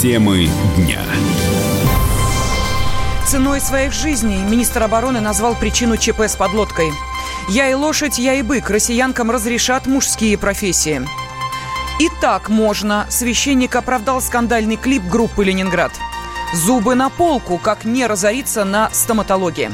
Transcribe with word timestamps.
Темы 0.00 0.48
дня. 0.76 1.00
Ценой 3.26 3.60
своих 3.60 3.92
жизней 3.92 4.38
министр 4.44 4.84
обороны 4.84 5.18
назвал 5.18 5.56
причину 5.56 5.96
ЧП 5.96 6.20
с 6.20 6.36
подлодкой. 6.36 6.92
«Я 7.48 7.68
и 7.68 7.74
лошадь, 7.74 8.16
я 8.16 8.34
и 8.34 8.42
бык. 8.42 8.70
Россиянкам 8.70 9.32
разрешат 9.32 9.88
мужские 9.88 10.38
профессии». 10.38 11.04
И 11.98 12.08
так 12.20 12.48
можно. 12.48 13.06
Священник 13.10 13.74
оправдал 13.74 14.20
скандальный 14.20 14.76
клип 14.76 15.02
группы 15.02 15.42
«Ленинград». 15.42 15.90
Зубы 16.54 16.94
на 16.94 17.10
полку, 17.10 17.58
как 17.58 17.84
не 17.84 18.06
разориться 18.06 18.64
на 18.64 18.90
стоматологии. 18.92 19.68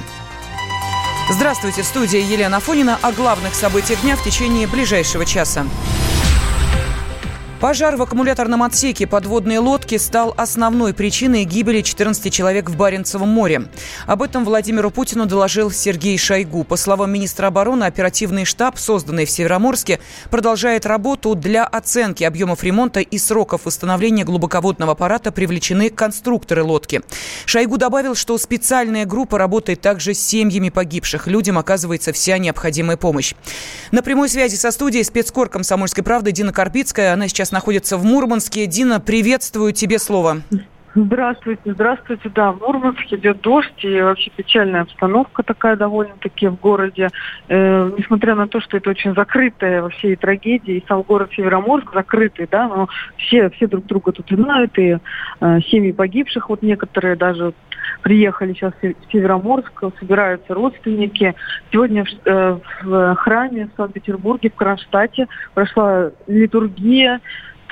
Здравствуйте, 1.29 1.83
в 1.83 1.87
студии 1.87 2.21
Елена 2.21 2.61
Фонина 2.61 2.99
о 3.03 3.13
главных 3.13 3.55
событиях 3.55 4.01
дня 4.01 4.17
в 4.17 4.25
течение 4.25 4.67
ближайшего 4.67 5.27
часа. 5.27 5.67
Пожар 7.65 7.97
в 7.97 8.03
аккумуляторном 8.03 8.63
отсеке 8.63 9.07
подводной 9.07 9.57
лодки 9.57 9.97
стал 9.97 10.35
основной 10.37 10.93
причиной 10.93 11.45
гибели 11.45 11.81
14 11.81 12.31
человек 12.31 12.69
в 12.69 12.77
Баренцевом 12.77 13.31
море. 13.31 13.69
Об 14.07 14.21
этом 14.21 14.45
Владимиру 14.45 14.91
Путину 14.91 15.25
доложил 15.25 15.71
Сергей 15.71 16.19
Шойгу. 16.19 16.65
По 16.65 16.77
словам 16.77 17.11
министра 17.11 17.47
обороны, 17.47 17.85
оперативный 17.85 18.45
штаб, 18.45 18.79
созданный 18.79 19.25
в 19.25 19.31
Североморске, 19.31 19.99
продолжает 20.29 20.85
работу 20.85 21.35
для 21.35 21.65
оценки 21.65 22.23
объемов 22.23 22.63
ремонта 22.63 23.01
и 23.01 23.17
сроков 23.17 23.65
восстановления 23.65 24.25
глубоководного 24.25 24.93
аппарата 24.93 25.33
привлечены 25.33 25.89
конструкторы 25.89 26.63
лодки. 26.63 27.01
Шойгу 27.47 27.79
добавил, 27.79 28.15
что 28.15 28.37
специальная 28.37 29.07
группа 29.07 29.39
работает 29.39 29.81
также 29.81 30.13
с 30.13 30.21
семьями 30.21 30.69
погибших. 30.69 31.29
Людям 31.29 31.57
оказывается 31.57 32.13
вся 32.13 32.37
необходимая 32.37 32.99
помощь. 32.99 33.33
На 33.91 34.03
прямой 34.03 34.29
связи 34.29 34.57
со 34.57 34.71
студией 34.71 35.03
спецкор 35.03 35.49
«Комсомольской 35.49 36.05
правды» 36.05 36.31
Дина 36.31 36.53
Карпицкая. 36.53 37.15
Она 37.15 37.27
сейчас 37.27 37.54
находится 37.55 37.97
в 37.97 38.05
Мурманске. 38.05 38.67
Дина, 38.67 39.01
приветствую 39.01 39.73
тебе 39.73 39.99
слово. 39.99 40.43
Здравствуйте, 40.97 41.73
здравствуйте. 41.73 42.31
Да, 42.33 42.53
в 42.53 42.61
Мурманске 42.61 43.17
идет 43.17 43.41
дождь 43.41 43.85
и 43.85 44.01
вообще 44.01 44.31
печальная 44.31 44.83
обстановка 44.83 45.43
такая 45.43 45.75
довольно-таки 45.75 46.47
в 46.47 46.61
городе. 46.61 47.09
Э, 47.49 47.91
несмотря 47.99 48.37
на 48.37 48.47
то, 48.47 48.61
что 48.61 48.77
это 48.77 48.91
очень 48.91 49.13
закрытая 49.13 49.83
во 49.83 49.89
всей 49.89 50.15
трагедии, 50.15 50.77
и 50.77 50.85
сам 50.87 51.03
город 51.03 51.31
Североморск 51.35 51.93
закрытый, 51.93 52.47
да, 52.49 52.69
но 52.69 52.89
все, 53.17 53.51
все 53.51 53.67
друг 53.67 53.87
друга 53.87 54.13
тут 54.13 54.29
знают, 54.29 54.79
и 54.79 54.99
э, 55.41 55.61
семьи 55.63 55.91
погибших, 55.91 56.49
вот 56.49 56.63
некоторые 56.63 57.17
даже 57.17 57.55
приехали 58.03 58.53
сейчас 58.53 58.73
в 58.81 58.95
Североморск, 59.11 59.73
собираются 59.99 60.55
родственники. 60.55 61.35
Сегодня 61.73 62.05
в, 62.05 62.09
э, 62.25 62.59
в 62.85 63.15
храме 63.17 63.67
в 63.67 63.77
Санкт-Петербурге, 63.77 64.51
в 64.51 64.55
Кронштадте 64.55 65.27
прошла 65.55 66.13
литургия 66.29 67.21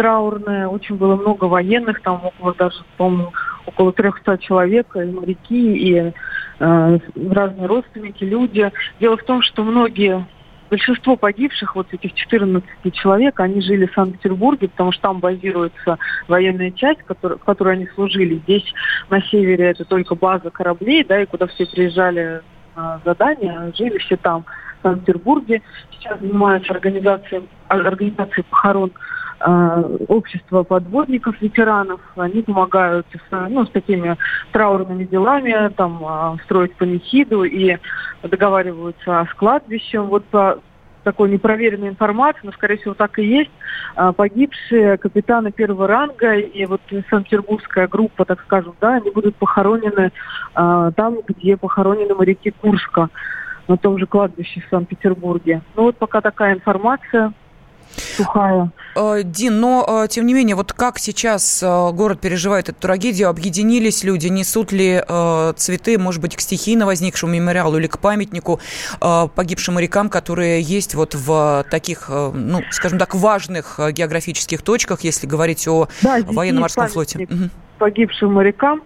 траурная, 0.02 0.66
очень 0.66 0.96
было 0.96 1.14
много 1.14 1.44
военных, 1.44 2.02
там 2.02 2.24
около 2.24 2.54
даже, 2.54 2.78
по-моему, 2.96 3.32
около 3.66 3.92
300 3.92 4.38
человек, 4.38 4.96
и 4.96 5.04
моряки, 5.04 5.76
и 5.76 6.12
э, 6.58 6.98
разные 7.30 7.66
родственники, 7.66 8.24
люди. 8.24 8.72
Дело 8.98 9.16
в 9.16 9.22
том, 9.22 9.42
что 9.42 9.62
многие 9.62 10.26
большинство 10.70 11.14
погибших, 11.14 11.76
вот 11.76 11.86
этих 11.92 12.14
14 12.14 12.64
человек, 12.94 13.38
они 13.38 13.60
жили 13.60 13.86
в 13.86 13.94
Санкт-Петербурге, 13.94 14.70
потому 14.70 14.90
что 14.90 15.02
там 15.02 15.20
базируется 15.20 15.98
военная 16.26 16.72
часть, 16.72 17.02
который, 17.04 17.38
в 17.38 17.44
которой 17.44 17.74
они 17.74 17.86
служили. 17.94 18.40
Здесь 18.42 18.64
на 19.08 19.22
севере 19.22 19.66
это 19.66 19.84
только 19.84 20.16
база 20.16 20.50
кораблей, 20.50 21.04
да, 21.04 21.22
и 21.22 21.26
куда 21.26 21.46
все 21.46 21.64
приезжали 21.64 22.42
на 22.74 23.00
задания, 23.04 23.72
жили 23.78 23.98
все 23.98 24.16
там, 24.16 24.44
в 24.80 24.82
Санкт-Петербурге. 24.82 25.62
Сейчас 25.92 26.18
занимаются 26.18 26.72
организацией, 26.72 27.42
организацией 27.68 28.44
похорон 28.50 28.90
э, 29.44 29.96
общества 30.08 30.62
подводников, 30.62 31.40
ветеранов. 31.40 32.00
Они 32.16 32.42
помогают 32.42 33.06
с, 33.12 33.48
ну, 33.48 33.64
с 33.66 33.70
такими 33.70 34.16
траурными 34.52 35.04
делами, 35.04 35.70
там, 35.76 36.02
э, 36.04 36.36
строить 36.44 36.74
панихиду 36.74 37.44
и 37.44 37.78
договариваются 38.22 39.26
с 39.30 39.34
кладбищем. 39.34 40.04
Вот 40.04 40.24
по 40.26 40.58
такой 41.02 41.30
непроверенной 41.30 41.88
информации, 41.88 42.40
но, 42.44 42.52
скорее 42.52 42.76
всего, 42.76 42.94
так 42.94 43.18
и 43.18 43.24
есть, 43.24 43.50
а, 43.94 44.12
погибшие 44.12 44.96
капитаны 44.96 45.52
первого 45.52 45.86
ранга 45.86 46.34
и 46.34 46.64
вот 46.64 46.80
Санкт-Петербургская 47.10 47.88
группа, 47.88 48.24
так 48.24 48.40
скажем, 48.42 48.74
да, 48.80 48.94
они 48.94 49.10
будут 49.10 49.36
похоронены 49.36 50.12
а, 50.54 50.92
там, 50.92 51.18
где 51.26 51.56
похоронены 51.56 52.14
моряки 52.14 52.50
Курска, 52.50 53.08
на 53.68 53.76
том 53.76 53.98
же 53.98 54.06
кладбище 54.06 54.60
в 54.60 54.68
Санкт-Петербурге. 54.70 55.62
Ну 55.76 55.84
вот 55.84 55.96
пока 55.96 56.20
такая 56.20 56.54
информация 56.54 57.32
сухая. 58.16 58.70
Э, 58.94 59.22
Дин, 59.24 59.60
но 59.60 60.04
э, 60.04 60.08
тем 60.08 60.26
не 60.26 60.34
менее, 60.34 60.56
вот 60.56 60.72
как 60.72 60.98
сейчас 60.98 61.62
э, 61.62 61.90
город 61.92 62.20
переживает 62.20 62.68
эту 62.68 62.80
трагедию? 62.80 63.28
Объединились 63.28 64.04
люди, 64.04 64.28
несут 64.28 64.72
ли 64.72 65.02
цветы, 65.56 65.98
может 65.98 66.20
быть, 66.20 66.36
к 66.36 66.40
стихийно 66.40 66.86
возникшему 66.86 67.32
мемориалу 67.32 67.78
или 67.78 67.86
к 67.86 67.98
памятнику 67.98 68.60
погибшим 69.00 69.74
морякам, 69.74 70.08
которые 70.08 70.60
есть 70.60 70.94
вот 70.94 71.14
в 71.14 71.64
таких, 71.70 72.08
ну, 72.08 72.62
скажем 72.70 72.98
так, 72.98 73.14
важных 73.14 73.78
географических 73.92 74.62
точках, 74.62 75.02
если 75.02 75.26
говорить 75.26 75.66
о 75.68 75.88
да, 76.02 76.18
военно-морском 76.24 76.88
флоте? 76.88 77.28
Погибшим 77.78 78.34
морякам, 78.34 78.82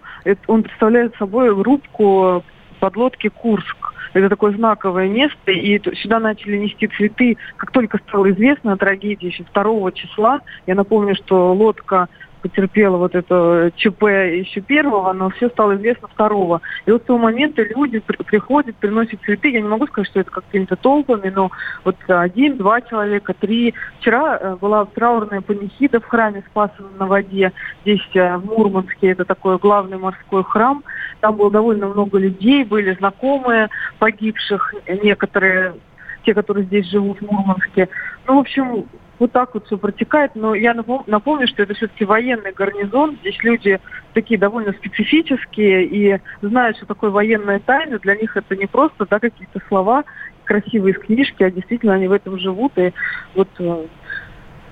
он 0.47 0.63
представляет 0.63 1.15
собой 1.17 1.49
рубку 1.49 2.43
подлодки 2.79 3.29
«Курск». 3.29 3.86
Это 4.17 4.29
такое 4.29 4.51
знаковое 4.53 5.07
место, 5.07 5.51
и 5.51 5.79
сюда 5.95 6.19
начали 6.19 6.57
нести 6.57 6.87
цветы, 6.87 7.37
как 7.55 7.69
только 7.69 7.99
стало 7.99 8.31
известно 8.31 8.73
о 8.73 8.77
трагедии, 8.77 9.27
еще 9.27 9.45
2 9.53 9.91
числа. 9.91 10.39
Я 10.65 10.73
напомню, 10.73 11.13
что 11.13 11.53
лодка 11.53 12.07
потерпела 12.41 12.97
вот 12.97 13.15
это 13.15 13.71
ЧП 13.75 14.03
еще 14.03 14.61
первого, 14.61 15.13
но 15.13 15.29
все 15.29 15.49
стало 15.49 15.75
известно 15.75 16.07
второго. 16.07 16.61
И 16.85 16.91
вот 16.91 17.03
с 17.03 17.05
того 17.05 17.19
момента 17.19 17.63
люди 17.63 17.99
при, 17.99 18.17
приходят, 18.17 18.75
приносят 18.75 19.21
цветы. 19.23 19.49
Я 19.49 19.61
не 19.61 19.67
могу 19.67 19.87
сказать, 19.87 20.09
что 20.09 20.19
это 20.19 20.31
какими-то 20.31 20.75
толпами, 20.75 21.29
но 21.29 21.51
вот 21.83 21.95
один, 22.07 22.57
два 22.57 22.81
человека, 22.81 23.33
три. 23.33 23.73
Вчера 23.99 24.37
э, 24.37 24.55
была 24.55 24.85
траурная 24.85 25.41
панихида 25.41 25.99
в 25.99 26.05
храме 26.05 26.43
Спасова 26.49 26.89
на 26.99 27.07
воде. 27.07 27.51
Здесь 27.81 28.01
э, 28.13 28.37
в 28.37 28.45
Мурманске 28.45 29.09
это 29.09 29.25
такой 29.25 29.57
главный 29.57 29.97
морской 29.97 30.43
храм. 30.43 30.83
Там 31.21 31.35
было 31.35 31.51
довольно 31.51 31.87
много 31.87 32.19
людей, 32.19 32.63
были 32.63 32.93
знакомые 32.95 33.69
погибших, 33.99 34.73
некоторые 35.03 35.75
те, 36.23 36.33
которые 36.33 36.65
здесь 36.65 36.89
живут 36.89 37.19
в 37.19 37.31
Мурманске. 37.31 37.89
Ну, 38.27 38.35
в 38.35 38.39
общем, 38.39 38.85
вот 39.19 39.31
так 39.31 39.53
вот 39.53 39.65
все 39.65 39.77
протекает. 39.77 40.31
Но 40.35 40.55
я 40.55 40.73
напомню, 40.73 41.47
что 41.47 41.63
это 41.63 41.73
все-таки 41.73 42.05
военный 42.05 42.51
гарнизон. 42.51 43.17
Здесь 43.21 43.43
люди 43.43 43.79
такие 44.13 44.39
довольно 44.39 44.73
специфические 44.73 45.85
и 45.85 46.19
знают, 46.41 46.77
что 46.77 46.85
такое 46.85 47.09
военная 47.09 47.59
тайна. 47.59 47.99
Для 47.99 48.15
них 48.15 48.35
это 48.37 48.55
не 48.55 48.67
просто 48.67 49.05
да, 49.09 49.19
какие-то 49.19 49.59
слова 49.67 50.03
красивые 50.45 50.93
из 50.93 50.99
книжки, 50.99 51.43
а 51.43 51.51
действительно 51.51 51.93
они 51.93 52.07
в 52.07 52.13
этом 52.13 52.39
живут. 52.39 52.71
И 52.77 52.93
вот 53.35 53.49
э, 53.59 53.85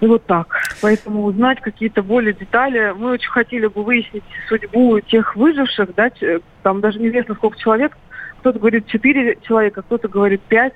и 0.01 0.07
вот 0.07 0.25
так. 0.25 0.47
Поэтому 0.81 1.23
узнать 1.23 1.61
какие-то 1.61 2.03
более 2.03 2.33
детали. 2.33 2.93
Мы 2.95 3.11
очень 3.11 3.29
хотели 3.29 3.67
бы 3.67 3.83
выяснить 3.83 4.23
судьбу 4.49 4.99
тех 4.99 5.35
выживших, 5.35 5.95
да, 5.95 6.11
там 6.63 6.81
даже 6.81 6.99
неизвестно 6.99 7.35
сколько 7.35 7.57
человек. 7.57 7.97
Кто-то 8.39 8.59
говорит 8.59 8.87
четыре 8.87 9.37
человека, 9.41 9.81
кто-то 9.81 10.07
говорит 10.07 10.41
пять. 10.41 10.75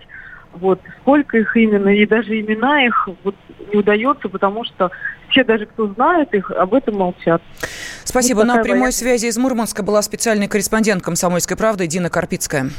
Вот 0.54 0.80
сколько 1.02 1.38
их 1.38 1.56
именно 1.56 1.90
и 1.90 2.06
даже 2.06 2.40
имена 2.40 2.86
их 2.86 3.10
вот 3.24 3.36
не 3.72 3.80
удается, 3.80 4.30
потому 4.30 4.64
что 4.66 4.92
все 5.30 5.44
даже 5.44 5.66
кто 5.66 5.88
знает 5.94 6.34
их, 6.34 6.52
об 6.52 6.74
этом 6.74 6.96
молчат. 6.98 7.42
Спасибо. 8.04 8.40
Вот 8.40 8.48
На 8.48 8.56
прямой 8.56 8.80
военная... 8.80 8.92
связи 8.92 9.28
из 9.28 9.38
Мурманска 9.38 9.84
была 9.84 10.02
специальный 10.02 10.48
корреспондент 10.48 11.04
«Комсомольской 11.04 11.56
правды» 11.56 11.88
Дина 11.88 12.10
Карпицкая. 12.10 12.70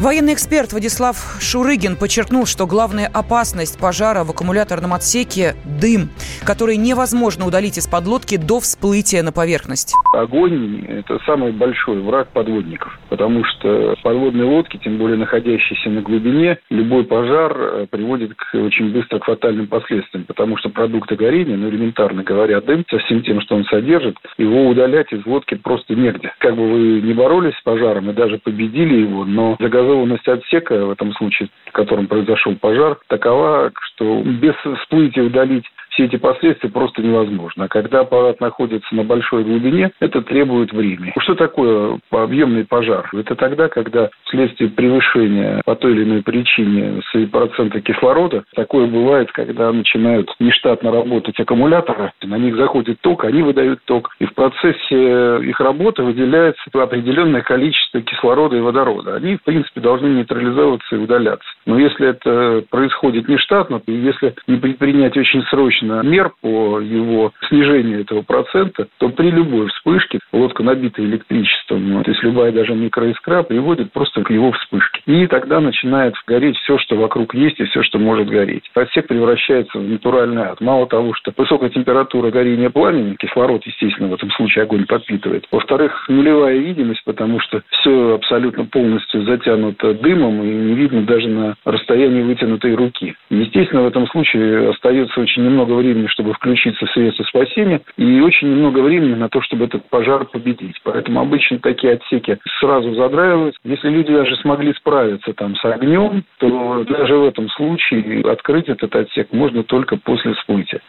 Военный 0.00 0.32
эксперт 0.32 0.72
Владислав 0.72 1.36
Шурыгин 1.40 1.94
подчеркнул, 1.94 2.46
что 2.46 2.66
главная 2.66 3.06
опасность 3.06 3.78
пожара 3.78 4.24
в 4.24 4.30
аккумуляторном 4.30 4.94
отсеке– 4.94 5.56
дым, 5.66 6.08
который 6.42 6.78
невозможно 6.78 7.44
удалить 7.44 7.76
из 7.76 7.86
подлодки 7.86 8.38
до 8.38 8.60
всплытия 8.60 9.22
на 9.22 9.30
поверхность. 9.30 9.92
Огонь– 10.14 10.86
это 10.88 11.18
самый 11.26 11.52
большой 11.52 12.00
враг 12.00 12.28
подводников, 12.28 12.98
потому 13.10 13.44
что 13.44 13.94
подводные 14.02 14.44
лодки, 14.44 14.78
тем 14.82 14.96
более 14.96 15.18
находящиеся 15.18 15.90
на 15.90 16.00
глубине, 16.00 16.58
любой 16.70 17.04
пожар 17.04 17.56
э, 17.58 17.86
приводит 17.90 18.34
к 18.34 18.54
очень 18.54 18.92
быстро 18.92 19.18
к 19.18 19.24
фатальным 19.24 19.66
последствиям, 19.66 20.24
потому 20.24 20.56
что 20.56 20.70
продукты 20.70 21.16
горения, 21.16 21.56
ну 21.56 21.68
элементарно 21.68 22.22
говоря, 22.22 22.60
дым 22.60 22.84
со 22.88 22.98
всем 22.98 23.22
тем, 23.22 23.40
что 23.42 23.56
он 23.56 23.64
содержит, 23.66 24.16
его 24.38 24.68
удалять 24.68 25.12
из 25.12 25.26
лодки 25.26 25.56
просто 25.56 25.94
негде. 25.94 26.32
Как 26.38 26.56
бы 26.56 26.70
вы 26.70 27.00
не 27.02 27.12
боролись 27.12 27.54
с 27.56 27.62
пожаром 27.62 28.10
и 28.10 28.14
даже 28.14 28.38
победили 28.38 29.02
его, 29.02 29.24
но 29.24 29.56
загазованный 29.58 29.90
организованность 29.90 30.28
отсека, 30.28 30.86
в 30.86 30.90
этом 30.90 31.12
случае, 31.14 31.48
в 31.66 31.72
котором 31.72 32.06
произошел 32.06 32.54
пожар, 32.56 32.98
такова, 33.08 33.72
что 33.94 34.22
без 34.22 34.54
всплытия 34.78 35.24
удалить 35.24 35.64
все 36.00 36.06
эти 36.06 36.16
последствия 36.16 36.70
просто 36.70 37.02
невозможно. 37.02 37.64
А 37.64 37.68
когда 37.68 38.00
аппарат 38.00 38.40
находится 38.40 38.94
на 38.94 39.04
большой 39.04 39.44
глубине, 39.44 39.90
это 40.00 40.22
требует 40.22 40.72
времени. 40.72 41.12
Что 41.18 41.34
такое 41.34 41.98
объемный 42.10 42.64
пожар? 42.64 43.08
Это 43.12 43.34
тогда, 43.34 43.68
когда 43.68 44.08
вследствие 44.24 44.70
превышения 44.70 45.60
по 45.66 45.76
той 45.76 45.92
или 45.92 46.04
иной 46.04 46.22
причине 46.22 47.02
процента 47.30 47.82
кислорода, 47.82 48.44
такое 48.54 48.86
бывает, 48.86 49.30
когда 49.32 49.70
начинают 49.72 50.30
нештатно 50.40 50.90
работать 50.90 51.38
аккумуляторы, 51.38 52.12
на 52.22 52.38
них 52.38 52.56
заходит 52.56 52.98
ток, 53.02 53.24
они 53.24 53.42
выдают 53.42 53.80
ток, 53.84 54.10
и 54.18 54.24
в 54.24 54.34
процессе 54.34 55.40
их 55.42 55.60
работы 55.60 56.02
выделяется 56.02 56.62
определенное 56.72 57.42
количество 57.42 58.00
кислорода 58.00 58.56
и 58.56 58.60
водорода. 58.60 59.16
Они, 59.16 59.36
в 59.36 59.42
принципе, 59.42 59.80
должны 59.80 60.06
нейтрализовываться 60.06 60.96
и 60.96 60.98
удаляться. 60.98 61.48
Но 61.66 61.78
если 61.78 62.08
это 62.08 62.64
происходит 62.70 63.28
нештатно, 63.28 63.82
и 63.86 63.92
если 63.92 64.34
не 64.46 64.56
предпринять 64.56 65.16
очень 65.16 65.42
срочно 65.44 66.00
мер 66.02 66.32
по 66.40 66.80
его 66.80 67.32
снижению 67.48 68.00
этого 68.00 68.22
процента, 68.22 68.88
то 68.98 69.08
при 69.08 69.30
любой 69.30 69.68
вспышке 69.68 70.18
лодка, 70.32 70.62
набитая 70.62 71.06
электричеством, 71.06 72.02
то 72.02 72.10
есть 72.10 72.22
любая 72.22 72.52
даже 72.52 72.74
микроискра, 72.74 73.42
приводит 73.42 73.92
просто 73.92 74.22
к 74.22 74.30
его 74.30 74.52
вспышке. 74.52 75.02
И 75.06 75.26
тогда 75.26 75.60
начинает 75.60 76.14
гореть 76.26 76.56
все, 76.58 76.78
что 76.78 76.96
вокруг 76.96 77.34
есть, 77.34 77.60
и 77.60 77.64
все, 77.64 77.82
что 77.82 77.98
может 77.98 78.28
гореть. 78.28 78.70
Отсек 78.74 79.06
превращается 79.08 79.78
в 79.78 79.88
натуральный 79.88 80.42
ад. 80.42 80.60
Мало 80.60 80.86
того, 80.86 81.14
что 81.14 81.32
высокая 81.36 81.70
температура 81.70 82.30
горения 82.30 82.70
пламени, 82.70 83.16
кислород, 83.16 83.64
естественно, 83.66 84.08
в 84.08 84.14
этом 84.14 84.30
случае 84.32 84.64
огонь 84.64 84.86
подпитывает. 84.86 85.46
Во-вторых, 85.50 86.06
нулевая 86.08 86.56
видимость, 86.56 87.02
потому 87.04 87.40
что 87.40 87.62
все 87.70 88.14
абсолютно 88.14 88.64
полностью 88.64 89.24
затянуто 89.24 89.94
дымом, 89.94 90.42
и 90.42 90.48
не 90.48 90.74
видно 90.74 91.02
даже 91.02 91.28
на 91.28 91.49
расстоянии 91.64 92.22
вытянутой 92.22 92.74
руки. 92.74 93.14
Естественно, 93.30 93.82
в 93.82 93.86
этом 93.86 94.06
случае 94.08 94.70
остается 94.70 95.20
очень 95.20 95.44
немного 95.44 95.72
времени, 95.72 96.06
чтобы 96.06 96.32
включиться 96.34 96.86
в 96.86 96.90
средства 96.90 97.24
спасения, 97.24 97.80
и 97.96 98.20
очень 98.20 98.50
немного 98.50 98.80
времени 98.80 99.14
на 99.14 99.28
то, 99.28 99.40
чтобы 99.42 99.66
этот 99.66 99.88
пожар 99.88 100.24
победить. 100.24 100.76
Поэтому 100.84 101.20
обычно 101.20 101.58
такие 101.58 101.94
отсеки 101.94 102.38
сразу 102.60 102.94
задраиваются. 102.94 103.60
Если 103.64 103.88
люди 103.88 104.12
даже 104.12 104.36
смогли 104.36 104.72
справиться 104.74 105.32
там 105.34 105.56
с 105.56 105.64
огнем, 105.64 106.24
то 106.38 106.84
даже 106.84 107.16
в 107.16 107.24
этом 107.24 107.48
случае 107.50 108.22
открыть 108.30 108.68
этот 108.68 108.94
отсек 108.94 109.32
можно 109.32 109.62
только 109.62 109.96
после 109.96 110.34
всплытия. 110.34 110.80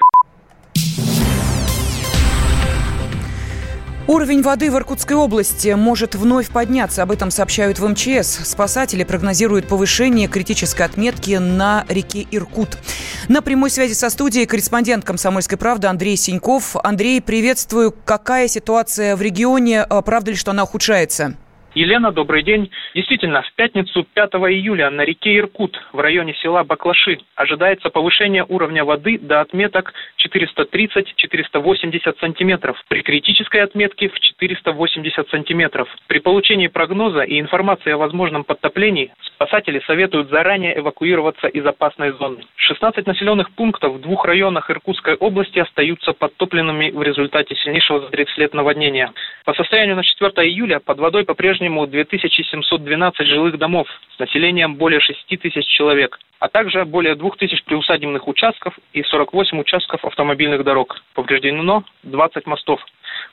Уровень 4.11 4.41
воды 4.41 4.69
в 4.69 4.75
Иркутской 4.75 5.15
области 5.15 5.69
может 5.69 6.15
вновь 6.15 6.49
подняться. 6.49 7.01
Об 7.01 7.11
этом 7.11 7.31
сообщают 7.31 7.79
в 7.79 7.87
МЧС. 7.87 8.41
Спасатели 8.43 9.05
прогнозируют 9.05 9.69
повышение 9.69 10.27
критической 10.27 10.85
отметки 10.85 11.35
на 11.35 11.85
реке 11.87 12.27
Иркут. 12.29 12.77
На 13.29 13.41
прямой 13.41 13.69
связи 13.69 13.93
со 13.93 14.09
студией 14.09 14.47
корреспондент 14.47 15.05
«Комсомольской 15.05 15.57
правды» 15.57 15.87
Андрей 15.87 16.17
Синьков. 16.17 16.75
Андрей, 16.83 17.21
приветствую. 17.21 17.95
Какая 18.03 18.49
ситуация 18.49 19.15
в 19.15 19.21
регионе? 19.21 19.81
А 19.83 20.01
правда 20.01 20.31
ли, 20.31 20.35
что 20.35 20.51
она 20.51 20.63
ухудшается? 20.63 21.37
Елена, 21.73 22.11
добрый 22.11 22.43
день. 22.43 22.69
Действительно, 22.93 23.43
в 23.43 23.53
пятницу 23.53 24.05
5 24.13 24.31
июля 24.51 24.89
на 24.89 25.05
реке 25.05 25.37
Иркут 25.37 25.81
в 25.93 26.01
районе 26.01 26.33
села 26.33 26.65
Баклаши 26.65 27.19
ожидается 27.35 27.89
повышение 27.89 28.45
уровня 28.45 28.83
воды 28.83 29.17
до 29.17 29.39
отметок 29.39 29.93
430-480 30.19 32.19
сантиметров, 32.19 32.77
при 32.89 33.01
критической 33.01 33.61
отметке 33.61 34.09
в 34.09 34.19
480 34.19 35.29
сантиметров. 35.29 35.87
При 36.07 36.19
получении 36.19 36.67
прогноза 36.67 37.21
и 37.21 37.39
информации 37.39 37.91
о 37.91 37.97
возможном 37.97 38.43
подтоплении 38.43 39.13
спасатели 39.35 39.81
советуют 39.87 40.29
заранее 40.29 40.77
эвакуироваться 40.77 41.47
из 41.47 41.65
опасной 41.65 42.11
зоны. 42.11 42.43
16 42.57 43.07
населенных 43.07 43.49
пунктов 43.51 43.93
в 43.93 44.01
двух 44.01 44.25
районах 44.25 44.69
Иркутской 44.69 45.15
области 45.15 45.59
остаются 45.59 46.11
подтопленными 46.11 46.91
в 46.91 47.01
результате 47.01 47.55
сильнейшего 47.55 48.01
за 48.01 48.07
30 48.07 48.37
лет 48.39 48.53
наводнения. 48.53 49.13
По 49.45 49.53
состоянию 49.53 49.95
на 49.95 50.03
4 50.03 50.49
июля 50.49 50.81
под 50.81 50.99
водой 50.99 51.23
по-прежнему 51.23 51.60
по-прежнему 51.61 51.85
2712 51.85 53.27
жилых 53.27 53.57
домов 53.59 53.87
с 54.15 54.19
населением 54.19 54.75
более 54.75 54.99
6 54.99 55.27
тысяч 55.39 55.65
человек, 55.67 56.17
а 56.39 56.49
также 56.49 56.85
более 56.85 57.13
2000 57.13 57.63
приусадебных 57.65 58.27
участков 58.27 58.73
и 58.93 59.03
48 59.03 59.59
участков 59.59 60.03
автомобильных 60.03 60.63
дорог. 60.63 61.03
Повреждено 61.13 61.83
20 62.01 62.47
мостов. 62.47 62.83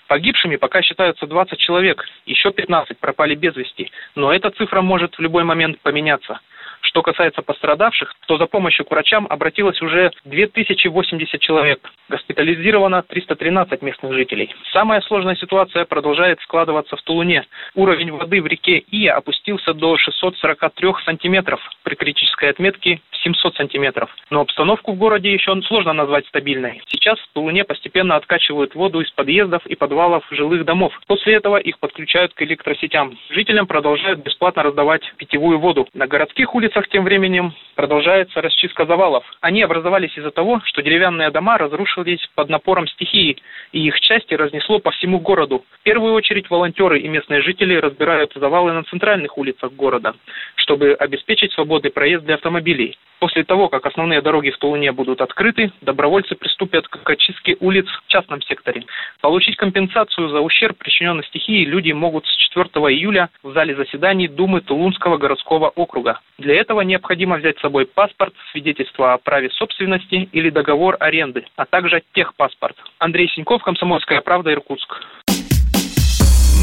Погибшими 0.08 0.56
пока 0.56 0.82
считаются 0.82 1.26
20 1.26 1.58
человек, 1.58 2.04
еще 2.26 2.50
15 2.50 2.98
пропали 2.98 3.34
без 3.34 3.56
вести, 3.56 3.90
но 4.14 4.30
эта 4.30 4.50
цифра 4.50 4.82
может 4.82 5.16
в 5.16 5.20
любой 5.22 5.44
момент 5.44 5.78
поменяться. 5.80 6.40
Что 6.80 7.02
касается 7.02 7.42
пострадавших, 7.42 8.14
то 8.26 8.38
за 8.38 8.46
помощью 8.46 8.84
к 8.84 8.90
врачам 8.90 9.26
обратилось 9.28 9.80
уже 9.82 10.10
2080 10.24 11.40
человек. 11.40 11.90
Госпитализировано 12.08 13.02
313 13.02 13.82
местных 13.82 14.12
жителей. 14.12 14.54
Самая 14.72 15.00
сложная 15.02 15.36
ситуация 15.36 15.84
продолжает 15.84 16.40
складываться 16.40 16.96
в 16.96 17.02
Тулуне. 17.02 17.44
Уровень 17.74 18.12
воды 18.12 18.40
в 18.40 18.46
реке 18.46 18.82
Ия 18.90 19.14
опустился 19.14 19.74
до 19.74 19.96
643 19.96 20.92
сантиметров 21.04 21.60
при 21.82 21.94
критической 21.94 22.50
отметке 22.50 23.00
700 23.22 23.56
сантиметров. 23.56 24.10
Но 24.30 24.40
обстановку 24.40 24.92
в 24.92 24.96
городе 24.96 25.32
еще 25.32 25.60
сложно 25.62 25.92
назвать 25.92 26.26
стабильной. 26.26 26.82
Сейчас 26.86 27.18
в 27.18 27.28
Тулуне 27.32 27.64
постепенно 27.64 28.16
откачивают 28.16 28.74
воду 28.74 29.00
из 29.00 29.10
подъездов 29.10 29.66
и 29.66 29.74
подвалов 29.74 30.24
жилых 30.30 30.64
домов. 30.64 30.92
После 31.06 31.34
этого 31.34 31.56
их 31.56 31.78
подключают 31.78 32.34
к 32.34 32.42
электросетям. 32.42 33.18
Жителям 33.30 33.66
продолжают 33.66 34.20
бесплатно 34.20 34.62
раздавать 34.62 35.02
питьевую 35.16 35.58
воду. 35.58 35.88
На 35.94 36.06
городских 36.06 36.54
улицах 36.54 36.67
тем 36.88 37.04
временем 37.04 37.52
продолжается 37.74 38.40
расчистка 38.40 38.86
завалов. 38.86 39.24
Они 39.40 39.62
образовались 39.62 40.16
из-за 40.16 40.30
того, 40.30 40.60
что 40.64 40.82
деревянные 40.82 41.30
дома 41.30 41.58
разрушились 41.58 42.26
под 42.34 42.48
напором 42.48 42.88
стихии, 42.88 43.36
и 43.72 43.86
их 43.86 44.00
части 44.00 44.34
разнесло 44.34 44.80
по 44.80 44.90
всему 44.90 45.20
городу. 45.20 45.64
В 45.70 45.82
первую 45.84 46.14
очередь 46.14 46.50
волонтеры 46.50 46.98
и 46.98 47.08
местные 47.08 47.42
жители 47.42 47.76
разбирают 47.76 48.32
завалы 48.34 48.72
на 48.72 48.82
центральных 48.84 49.38
улицах 49.38 49.72
города, 49.72 50.14
чтобы 50.56 50.94
обеспечить 50.94 51.52
свободный 51.52 51.90
проезд 51.90 52.24
для 52.24 52.34
автомобилей. 52.34 52.98
После 53.20 53.42
того, 53.42 53.68
как 53.68 53.84
основные 53.84 54.22
дороги 54.22 54.50
в 54.50 54.58
Тулуне 54.58 54.92
будут 54.92 55.20
открыты, 55.20 55.72
добровольцы 55.80 56.36
приступят 56.36 56.86
к 56.86 57.10
очистке 57.10 57.56
улиц 57.58 57.86
в 57.86 58.08
частном 58.08 58.40
секторе. 58.42 58.84
Получить 59.20 59.56
компенсацию 59.56 60.28
за 60.28 60.40
ущерб, 60.40 60.78
причиненный 60.78 61.24
стихией, 61.24 61.64
люди 61.64 61.90
могут 61.90 62.26
с 62.26 62.36
4 62.36 62.68
июля 62.94 63.28
в 63.42 63.52
зале 63.52 63.74
заседаний 63.74 64.28
Думы 64.28 64.60
Тулунского 64.60 65.16
городского 65.16 65.68
округа. 65.70 66.20
Для 66.38 66.54
этого 66.58 66.82
необходимо 66.82 67.36
взять 67.36 67.58
с 67.58 67.60
собой 67.60 67.86
паспорт, 67.86 68.34
свидетельство 68.52 69.14
о 69.14 69.18
праве 69.18 69.50
собственности 69.50 70.28
или 70.32 70.50
договор 70.50 70.96
аренды, 71.00 71.44
а 71.56 71.64
также 71.64 72.02
техпаспорт. 72.12 72.76
Андрей 72.98 73.28
Синьков, 73.28 73.62
Комсомольская 73.62 74.20
правда, 74.20 74.52
Иркутск. 74.52 74.94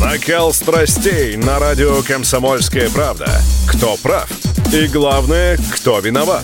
Накал 0.04 0.52
страстей 0.52 1.38
на 1.38 1.58
радио 1.58 2.04
«Комсомольская 2.06 2.90
правда». 2.94 3.26
Кто 3.72 3.96
прав? 4.04 4.30
И 4.74 4.92
главное, 4.92 5.58
кто 5.74 6.00
виноват? 6.00 6.44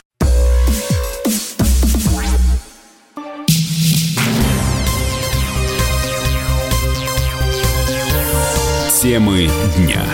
Темы 9.01 9.49
дня 9.77 10.05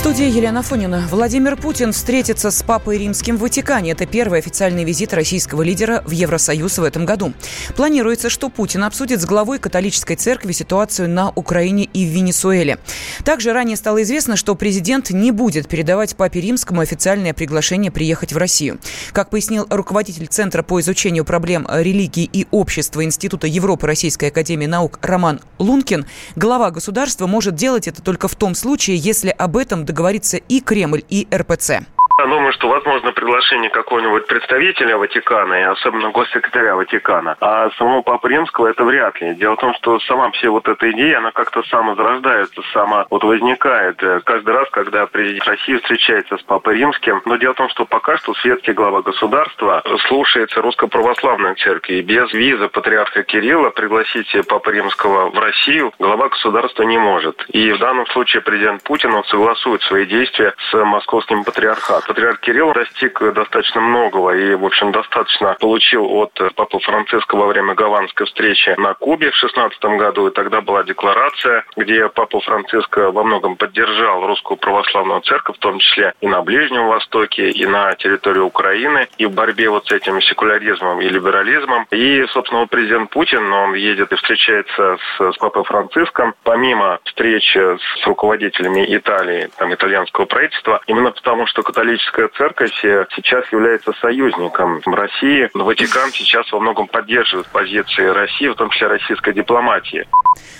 студии 0.00 0.30
Елена 0.30 0.62
Фонина. 0.62 1.06
Владимир 1.10 1.58
Путин 1.58 1.92
встретится 1.92 2.50
с 2.50 2.62
Папой 2.62 2.96
Римским 2.96 3.36
в 3.36 3.40
Ватикане. 3.40 3.90
Это 3.90 4.06
первый 4.06 4.38
официальный 4.38 4.82
визит 4.82 5.12
российского 5.12 5.60
лидера 5.60 6.02
в 6.06 6.12
Евросоюз 6.12 6.78
в 6.78 6.84
этом 6.84 7.04
году. 7.04 7.34
Планируется, 7.76 8.30
что 8.30 8.48
Путин 8.48 8.82
обсудит 8.84 9.20
с 9.20 9.26
главой 9.26 9.58
католической 9.58 10.14
церкви 10.16 10.52
ситуацию 10.52 11.10
на 11.10 11.28
Украине 11.28 11.84
и 11.84 12.06
в 12.06 12.08
Венесуэле. 12.08 12.78
Также 13.26 13.52
ранее 13.52 13.76
стало 13.76 14.02
известно, 14.02 14.36
что 14.36 14.54
президент 14.54 15.10
не 15.10 15.32
будет 15.32 15.68
передавать 15.68 16.16
Папе 16.16 16.40
Римскому 16.40 16.80
официальное 16.80 17.34
приглашение 17.34 17.90
приехать 17.90 18.32
в 18.32 18.38
Россию. 18.38 18.78
Как 19.12 19.28
пояснил 19.28 19.66
руководитель 19.68 20.28
Центра 20.28 20.62
по 20.62 20.80
изучению 20.80 21.26
проблем 21.26 21.68
религии 21.70 22.24
и 22.24 22.46
общества 22.50 23.04
Института 23.04 23.46
Европы 23.46 23.86
Российской 23.86 24.30
Академии 24.30 24.66
Наук 24.66 24.98
Роман 25.02 25.42
Лункин, 25.58 26.06
глава 26.36 26.70
государства 26.70 27.26
может 27.26 27.54
делать 27.54 27.86
это 27.86 28.00
только 28.00 28.28
в 28.28 28.34
том 28.34 28.54
случае, 28.54 28.96
если 28.96 29.28
об 29.28 29.58
этом 29.58 29.84
договорится 29.90 30.36
и 30.36 30.60
Кремль, 30.60 31.02
и 31.08 31.26
РПЦ. 31.34 31.80
Оно 32.20 32.34
думаю, 32.36 32.52
что 32.52 32.68
возможно 32.68 33.12
приглашение 33.12 33.70
какого-нибудь 33.70 34.26
представителя 34.26 34.98
Ватикана, 34.98 35.54
и 35.54 35.62
особенно 35.62 36.10
госсекретаря 36.10 36.74
Ватикана. 36.74 37.36
А 37.40 37.70
самого 37.78 38.02
Папы 38.02 38.28
Римского 38.28 38.66
это 38.66 38.84
вряд 38.84 39.18
ли. 39.22 39.34
Дело 39.36 39.54
в 39.56 39.60
том, 39.60 39.72
что 39.74 39.98
сама 40.00 40.30
все 40.32 40.50
вот 40.50 40.68
эта 40.68 40.90
идея, 40.90 41.18
она 41.18 41.30
как-то 41.30 41.62
самозарождается, 41.62 42.60
сама 42.74 43.06
вот 43.08 43.24
возникает. 43.24 44.02
Э, 44.02 44.20
каждый 44.22 44.52
раз, 44.54 44.68
когда 44.70 45.06
президент 45.06 45.48
России 45.48 45.76
встречается 45.76 46.36
с 46.36 46.42
Папой 46.42 46.76
Римским. 46.76 47.22
Но 47.24 47.36
дело 47.36 47.54
в 47.54 47.56
том, 47.56 47.70
что 47.70 47.86
пока 47.86 48.18
что 48.18 48.34
светский 48.34 48.72
глава 48.72 49.00
государства 49.00 49.82
слушается 50.06 50.60
русско-православной 50.60 51.54
церкви. 51.54 51.94
И 51.94 52.02
без 52.02 52.30
визы 52.34 52.68
патриарха 52.68 53.22
Кирилла 53.22 53.70
пригласить 53.70 54.30
Папы 54.46 54.72
Римского 54.72 55.30
в 55.30 55.38
Россию 55.38 55.94
глава 55.98 56.28
государства 56.28 56.82
не 56.82 56.98
может. 56.98 57.46
И 57.48 57.72
в 57.72 57.78
данном 57.78 58.06
случае 58.08 58.42
президент 58.42 58.82
Путин 58.82 59.14
он 59.14 59.24
согласует 59.24 59.80
свои 59.82 60.04
действия 60.04 60.54
с 60.70 60.84
московским 60.84 61.44
патриархатом. 61.44 62.09
Патриарх 62.10 62.40
Кирилл 62.40 62.72
достиг 62.72 63.20
достаточно 63.34 63.80
многого 63.80 64.32
и, 64.32 64.56
в 64.56 64.64
общем, 64.64 64.90
достаточно 64.90 65.56
получил 65.60 66.06
от 66.06 66.32
Папы 66.56 66.80
Франциска 66.80 67.36
во 67.36 67.46
время 67.46 67.74
гаванской 67.74 68.26
встречи 68.26 68.74
на 68.78 68.94
Кубе 68.94 69.30
в 69.30 69.36
16 69.36 69.80
году. 69.96 70.26
И 70.26 70.32
тогда 70.32 70.60
была 70.60 70.82
декларация, 70.82 71.64
где 71.76 72.08
Папа 72.08 72.40
Франциск 72.40 72.96
во 72.96 73.22
многом 73.22 73.54
поддержал 73.54 74.26
русскую 74.26 74.58
православную 74.58 75.20
церковь, 75.20 75.54
в 75.54 75.60
том 75.60 75.78
числе 75.78 76.12
и 76.20 76.26
на 76.26 76.42
Ближнем 76.42 76.88
Востоке, 76.88 77.48
и 77.48 77.64
на 77.64 77.94
территории 77.94 78.40
Украины, 78.40 79.06
и 79.16 79.26
в 79.26 79.30
борьбе 79.30 79.70
вот 79.70 79.86
с 79.86 79.92
этим 79.92 80.20
секуляризмом 80.20 81.00
и 81.00 81.08
либерализмом. 81.08 81.86
И, 81.92 82.26
собственно, 82.32 82.66
президент 82.66 83.10
Путин, 83.10 83.52
он 83.52 83.74
едет 83.74 84.10
и 84.10 84.16
встречается 84.16 84.96
с, 84.96 85.32
с 85.32 85.36
Папой 85.36 85.62
Франциском. 85.62 86.34
Помимо 86.42 86.98
встречи 87.04 87.60
с 88.02 88.04
руководителями 88.04 88.84
Италии, 88.96 89.48
там, 89.58 89.72
итальянского 89.72 90.24
правительства, 90.24 90.80
именно 90.88 91.12
потому, 91.12 91.46
что 91.46 91.62
католическая 92.00 92.28
церковь 92.36 92.70
сейчас 93.14 93.44
является 93.52 93.92
союзником 94.00 94.80
России. 94.86 95.50
Ватикан 95.54 96.10
сейчас 96.12 96.50
во 96.52 96.60
многом 96.60 96.86
поддерживает 96.86 97.46
позиции 97.48 98.06
России, 98.06 98.48
в 98.48 98.54
том 98.54 98.70
числе 98.70 98.88
российской 98.88 99.32
дипломатии. 99.34 100.06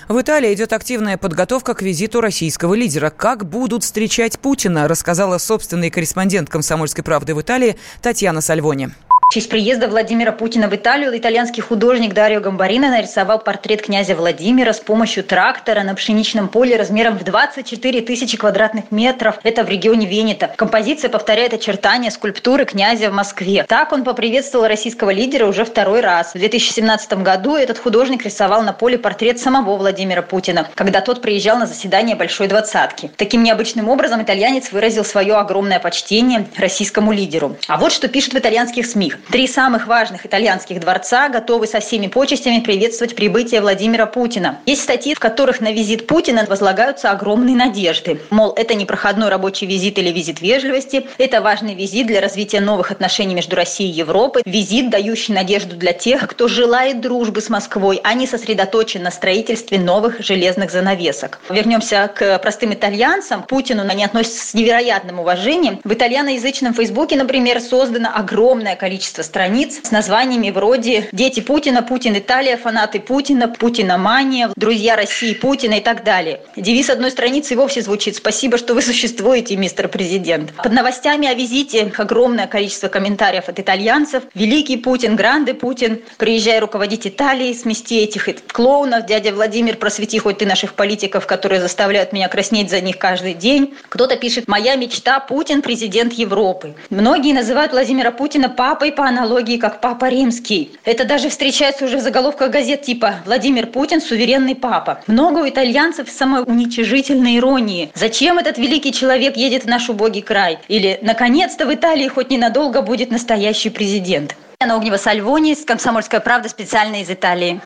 В 0.08 0.20
Италии 0.20 0.52
идет 0.52 0.72
активная 0.72 1.16
подготовка 1.16 1.74
к 1.74 1.82
визиту 1.82 2.20
российского 2.20 2.74
лидера. 2.74 3.10
Как 3.10 3.44
будут 3.44 3.82
встречать 3.84 4.38
Путина, 4.40 4.88
рассказала 4.88 5.38
собственный 5.38 5.90
корреспондент 5.90 6.50
«Комсомольской 6.50 7.04
правды» 7.04 7.34
в 7.34 7.40
Италии 7.40 7.76
Татьяна 8.02 8.40
Сальвони. 8.40 8.90
В 9.30 9.32
честь 9.32 9.48
приезда 9.48 9.86
Владимира 9.86 10.32
Путина 10.32 10.66
в 10.66 10.74
Италию 10.74 11.16
итальянский 11.16 11.62
художник 11.62 12.14
Дарио 12.14 12.40
Гамбарина 12.40 12.90
нарисовал 12.90 13.38
портрет 13.38 13.80
князя 13.80 14.16
Владимира 14.16 14.72
с 14.72 14.80
помощью 14.80 15.22
трактора 15.22 15.84
на 15.84 15.94
пшеничном 15.94 16.48
поле 16.48 16.74
размером 16.74 17.16
в 17.16 17.22
24 17.22 18.00
тысячи 18.00 18.36
квадратных 18.36 18.90
метров. 18.90 19.38
Это 19.44 19.62
в 19.62 19.68
регионе 19.68 20.08
Венета. 20.08 20.52
Композиция 20.56 21.10
повторяет 21.10 21.54
очертания 21.54 22.10
скульптуры 22.10 22.64
князя 22.64 23.08
в 23.08 23.12
Москве. 23.12 23.64
Так 23.68 23.92
он 23.92 24.02
поприветствовал 24.02 24.66
российского 24.66 25.10
лидера 25.10 25.46
уже 25.46 25.64
второй 25.64 26.00
раз. 26.00 26.30
В 26.34 26.38
2017 26.40 27.12
году 27.22 27.54
этот 27.54 27.78
художник 27.78 28.24
рисовал 28.24 28.62
на 28.62 28.72
поле 28.72 28.98
портрет 28.98 29.38
самого 29.38 29.76
Владимира 29.76 30.22
Путина, 30.22 30.66
когда 30.74 31.02
тот 31.02 31.22
приезжал 31.22 31.56
на 31.56 31.68
заседание 31.68 32.16
Большой 32.16 32.48
Двадцатки. 32.48 33.12
Таким 33.16 33.44
необычным 33.44 33.90
образом 33.90 34.22
итальянец 34.22 34.72
выразил 34.72 35.04
свое 35.04 35.36
огромное 35.36 35.78
почтение 35.78 36.48
российскому 36.56 37.12
лидеру. 37.12 37.56
А 37.68 37.78
вот 37.78 37.92
что 37.92 38.08
пишут 38.08 38.34
в 38.34 38.38
итальянских 38.38 38.86
СМИ. 38.86 39.19
Три 39.28 39.46
самых 39.46 39.86
важных 39.86 40.26
итальянских 40.26 40.80
дворца 40.80 41.28
готовы 41.28 41.66
со 41.66 41.80
всеми 41.80 42.06
почестями 42.06 42.60
приветствовать 42.60 43.14
прибытие 43.14 43.60
Владимира 43.60 44.06
Путина. 44.06 44.58
Есть 44.66 44.82
статьи, 44.82 45.14
в 45.14 45.20
которых 45.20 45.60
на 45.60 45.72
визит 45.72 46.06
Путина 46.06 46.44
возлагаются 46.48 47.10
огромные 47.10 47.54
надежды. 47.54 48.20
Мол, 48.30 48.52
это 48.56 48.74
не 48.74 48.86
проходной 48.86 49.28
рабочий 49.28 49.66
визит 49.66 49.98
или 49.98 50.10
визит 50.10 50.40
вежливости, 50.40 51.06
это 51.18 51.40
важный 51.40 51.74
визит 51.74 52.06
для 52.06 52.20
развития 52.20 52.60
новых 52.60 52.90
отношений 52.90 53.34
между 53.34 53.56
Россией 53.56 53.90
и 53.90 53.94
Европой, 53.94 54.42
визит, 54.44 54.90
дающий 54.90 55.32
надежду 55.32 55.76
для 55.76 55.92
тех, 55.92 56.26
кто 56.26 56.48
желает 56.48 57.00
дружбы 57.00 57.40
с 57.40 57.48
Москвой, 57.48 58.00
а 58.02 58.14
не 58.14 58.26
сосредоточен 58.26 59.02
на 59.02 59.10
строительстве 59.10 59.78
новых 59.78 60.20
железных 60.20 60.70
занавесок. 60.70 61.40
Вернемся 61.50 62.10
к 62.14 62.38
простым 62.38 62.72
итальянцам. 62.72 63.42
Путину 63.42 63.82
они 63.88 64.04
относятся 64.04 64.46
с 64.46 64.54
невероятным 64.54 65.20
уважением. 65.20 65.80
В 65.84 65.92
итальяноязычном 65.92 66.74
Фейсбуке, 66.74 67.16
например, 67.16 67.60
создано 67.60 68.10
огромное 68.14 68.76
количество 68.76 69.09
количество 69.10 69.22
страниц 69.22 69.80
с 69.82 69.90
названиями 69.90 70.50
вроде 70.50 71.08
«Дети 71.12 71.40
Путина», 71.40 71.82
«Путин 71.82 72.16
Италия», 72.16 72.56
«Фанаты 72.56 73.00
Путина», 73.00 73.48
«Путиномания», 73.48 74.50
«Друзья 74.54 74.94
России 74.94 75.34
Путина» 75.34 75.74
и 75.74 75.80
так 75.80 76.04
далее. 76.04 76.40
Девиз 76.56 76.90
одной 76.90 77.10
страницы 77.10 77.56
вовсе 77.56 77.82
звучит 77.82 78.16
«Спасибо, 78.16 78.56
что 78.56 78.74
вы 78.74 78.82
существуете, 78.82 79.56
мистер 79.56 79.88
президент». 79.88 80.52
Под 80.54 80.72
новостями 80.72 81.26
о 81.26 81.34
визите 81.34 81.92
огромное 81.96 82.46
количество 82.46 82.88
комментариев 82.88 83.48
от 83.48 83.58
итальянцев. 83.58 84.22
«Великий 84.34 84.76
Путин», 84.76 85.16
«Гранде 85.16 85.54
Путин», 85.54 86.02
«Приезжай 86.18 86.60
руководить 86.60 87.06
Италией», 87.06 87.54
«Смести 87.54 87.98
этих 87.98 88.28
клоунов», 88.52 89.06
«Дядя 89.06 89.32
Владимир, 89.32 89.76
просвети 89.76 90.18
хоть 90.18 90.38
ты 90.38 90.46
наших 90.46 90.74
политиков, 90.74 91.26
которые 91.26 91.60
заставляют 91.60 92.12
меня 92.12 92.28
краснеть 92.28 92.70
за 92.70 92.80
них 92.80 92.98
каждый 92.98 93.34
день». 93.34 93.74
Кто-то 93.88 94.16
пишет 94.16 94.46
«Моя 94.46 94.76
мечта– 94.76 95.18
Путин, 95.28 95.62
президент 95.62 96.12
Европы». 96.12 96.74
Многие 96.90 97.32
называют 97.32 97.72
Владимира 97.72 98.12
Путина 98.12 98.48
папой 98.48 98.92
по 99.00 99.06
аналогии, 99.06 99.56
как 99.56 99.80
Папа 99.80 100.10
Римский. 100.10 100.72
Это 100.84 101.06
даже 101.06 101.30
встречается 101.30 101.86
уже 101.86 101.96
в 101.96 102.02
заголовках 102.02 102.50
газет 102.50 102.82
типа 102.82 103.14
«Владимир 103.24 103.66
Путин– 103.66 103.98
суверенный 104.02 104.54
папа». 104.54 105.00
Много 105.06 105.38
у 105.38 105.48
итальянцев 105.48 106.10
самоуничижительной 106.10 107.38
иронии. 107.38 107.90
Зачем 107.94 108.36
этот 108.36 108.58
великий 108.58 108.92
человек 108.92 109.38
едет 109.38 109.64
в 109.64 109.68
наш 109.68 109.88
убогий 109.88 110.20
край? 110.20 110.58
Или 110.68 110.98
«Наконец-то 111.00 111.64
в 111.64 111.72
Италии 111.72 112.08
хоть 112.08 112.28
ненадолго 112.28 112.82
будет 112.82 113.10
настоящий 113.10 113.70
президент». 113.70 114.36
Анна 114.60 114.76
Огнева 114.76 114.98
Сальвони, 114.98 115.54
«Комсомольская 115.54 116.20
правда» 116.20 116.50
специально 116.50 117.00
из 117.00 117.08
Италии. 117.08 117.62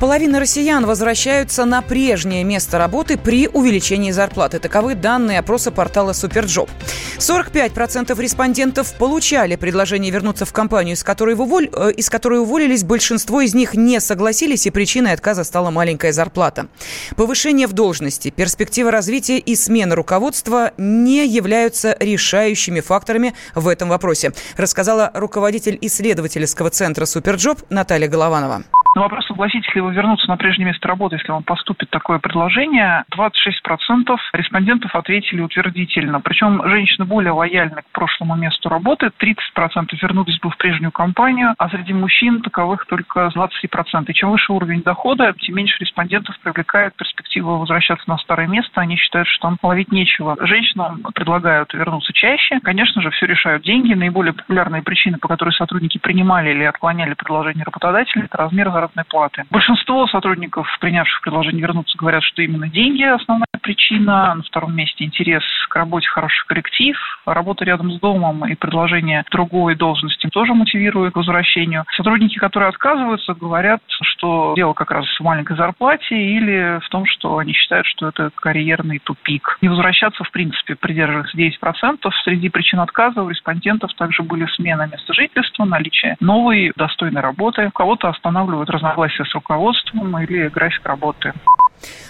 Половина 0.00 0.38
россиян 0.38 0.86
возвращаются 0.86 1.64
на 1.64 1.82
прежнее 1.82 2.44
место 2.44 2.78
работы 2.78 3.18
при 3.18 3.48
увеличении 3.48 4.12
зарплаты. 4.12 4.60
Таковы 4.60 4.94
данные 4.94 5.40
опроса 5.40 5.72
портала 5.72 6.12
Superjob. 6.12 6.70
45% 7.18 8.16
респондентов 8.22 8.94
получали 8.94 9.56
предложение 9.56 10.12
вернуться 10.12 10.44
в 10.44 10.52
компанию, 10.52 10.94
из 10.94 11.02
которой, 11.02 11.34
уволь... 11.34 11.68
Э, 11.72 11.90
из 11.90 12.08
которой 12.10 12.38
уволились. 12.38 12.84
Большинство 12.84 13.40
из 13.40 13.54
них 13.54 13.74
не 13.74 13.98
согласились, 13.98 14.66
и 14.66 14.70
причиной 14.70 15.14
отказа 15.14 15.42
стала 15.42 15.70
маленькая 15.70 16.12
зарплата. 16.12 16.68
Повышение 17.16 17.66
в 17.66 17.72
должности, 17.72 18.30
перспектива 18.30 18.92
развития 18.92 19.38
и 19.38 19.56
смена 19.56 19.96
руководства 19.96 20.74
не 20.78 21.26
являются 21.26 21.96
решающими 21.98 22.78
факторами 22.78 23.34
в 23.56 23.66
этом 23.66 23.88
вопросе, 23.88 24.32
рассказала 24.56 25.10
руководитель 25.14 25.76
исследовательского 25.80 26.70
центра 26.70 27.04
Superjob 27.04 27.62
Наталья 27.68 28.06
Голованова. 28.06 28.62
На 28.98 29.04
вопрос, 29.04 29.28
согласитесь 29.28 29.72
ли 29.76 29.80
вы 29.80 29.94
вернуться 29.94 30.26
на 30.26 30.36
прежнее 30.36 30.66
место 30.66 30.88
работы, 30.88 31.14
если 31.14 31.30
вам 31.30 31.44
поступит 31.44 31.88
такое 31.88 32.18
предложение, 32.18 33.04
26% 33.16 34.16
респондентов 34.32 34.92
ответили 34.92 35.40
утвердительно. 35.40 36.20
Причем 36.20 36.68
женщины 36.68 37.06
более 37.06 37.30
лояльны 37.30 37.82
к 37.82 37.92
прошлому 37.92 38.34
месту 38.34 38.68
работы, 38.68 39.12
30% 39.20 39.90
вернулись 40.02 40.40
бы 40.40 40.50
в 40.50 40.56
прежнюю 40.56 40.90
компанию, 40.90 41.54
а 41.58 41.68
среди 41.68 41.92
мужчин 41.92 42.42
таковых 42.42 42.86
только 42.86 43.30
23%. 43.36 44.04
И 44.08 44.14
чем 44.14 44.32
выше 44.32 44.52
уровень 44.52 44.82
дохода, 44.82 45.32
тем 45.38 45.54
меньше 45.54 45.76
респондентов 45.78 46.36
привлекает 46.40 46.96
перспектива 46.96 47.50
возвращаться 47.50 48.02
на 48.10 48.18
старое 48.18 48.48
место. 48.48 48.80
Они 48.80 48.96
считают, 48.96 49.28
что 49.28 49.42
там 49.42 49.58
ловить 49.62 49.92
нечего. 49.92 50.36
Женщинам 50.40 51.02
предлагают 51.14 51.72
вернуться 51.72 52.12
чаще. 52.12 52.58
Конечно 52.64 53.00
же, 53.00 53.10
все 53.10 53.26
решают 53.26 53.62
деньги. 53.62 53.94
Наиболее 53.94 54.32
популярные 54.32 54.82
причины, 54.82 55.18
по 55.18 55.28
которой 55.28 55.52
сотрудники 55.52 55.98
принимали 55.98 56.50
или 56.50 56.64
отклоняли 56.64 57.14
предложение 57.14 57.62
работодателя, 57.62 58.24
это 58.24 58.38
размер 58.38 58.72
заработной 58.72 58.87
заработной 58.88 59.04
платы. 59.04 59.44
Большинство 59.50 60.06
сотрудников, 60.06 60.66
принявших 60.80 61.20
предложение 61.22 61.62
вернуться, 61.62 61.96
говорят, 61.98 62.22
что 62.22 62.42
именно 62.42 62.68
деньги 62.68 63.02
основная 63.02 63.46
причина. 63.62 64.34
На 64.34 64.42
втором 64.42 64.74
месте 64.74 65.04
интерес 65.04 65.42
к 65.68 65.76
работе, 65.76 66.08
хороший 66.08 66.46
коллектив. 66.46 66.96
Работа 67.26 67.64
рядом 67.64 67.92
с 67.92 68.00
домом 68.00 68.46
и 68.46 68.54
предложение 68.54 69.24
другой 69.30 69.74
должности 69.74 70.28
тоже 70.28 70.54
мотивирует 70.54 71.14
к 71.14 71.16
возвращению. 71.16 71.84
Сотрудники, 71.96 72.38
которые 72.38 72.68
отказываются, 72.70 73.34
говорят, 73.34 73.80
что 73.88 74.54
дело 74.56 74.72
как 74.72 74.90
раз 74.90 75.06
в 75.06 75.22
маленькой 75.22 75.56
зарплате 75.56 76.16
или 76.16 76.80
в 76.84 76.88
том, 76.88 77.04
что 77.06 77.38
они 77.38 77.52
считают, 77.52 77.86
что 77.86 78.08
это 78.08 78.30
карьерный 78.34 78.98
тупик. 78.98 79.58
Не 79.60 79.68
возвращаться, 79.68 80.24
в 80.24 80.30
принципе, 80.30 80.74
придерживается 80.74 81.36
9%. 81.36 82.10
Среди 82.24 82.48
причин 82.48 82.80
отказа 82.80 83.22
у 83.22 83.28
респондентов 83.28 83.92
также 83.94 84.22
были 84.22 84.46
смена 84.54 84.88
места 84.90 85.12
жительства, 85.12 85.64
наличие 85.64 86.16
новой 86.20 86.72
достойной 86.76 87.20
работы. 87.20 87.66
У 87.66 87.70
кого-то 87.70 88.08
останавливают 88.08 88.70
разногласия 88.78 89.24
с 89.24 89.34
руководством 89.34 90.18
или 90.18 90.48
график 90.48 90.84
работы. 90.86 91.32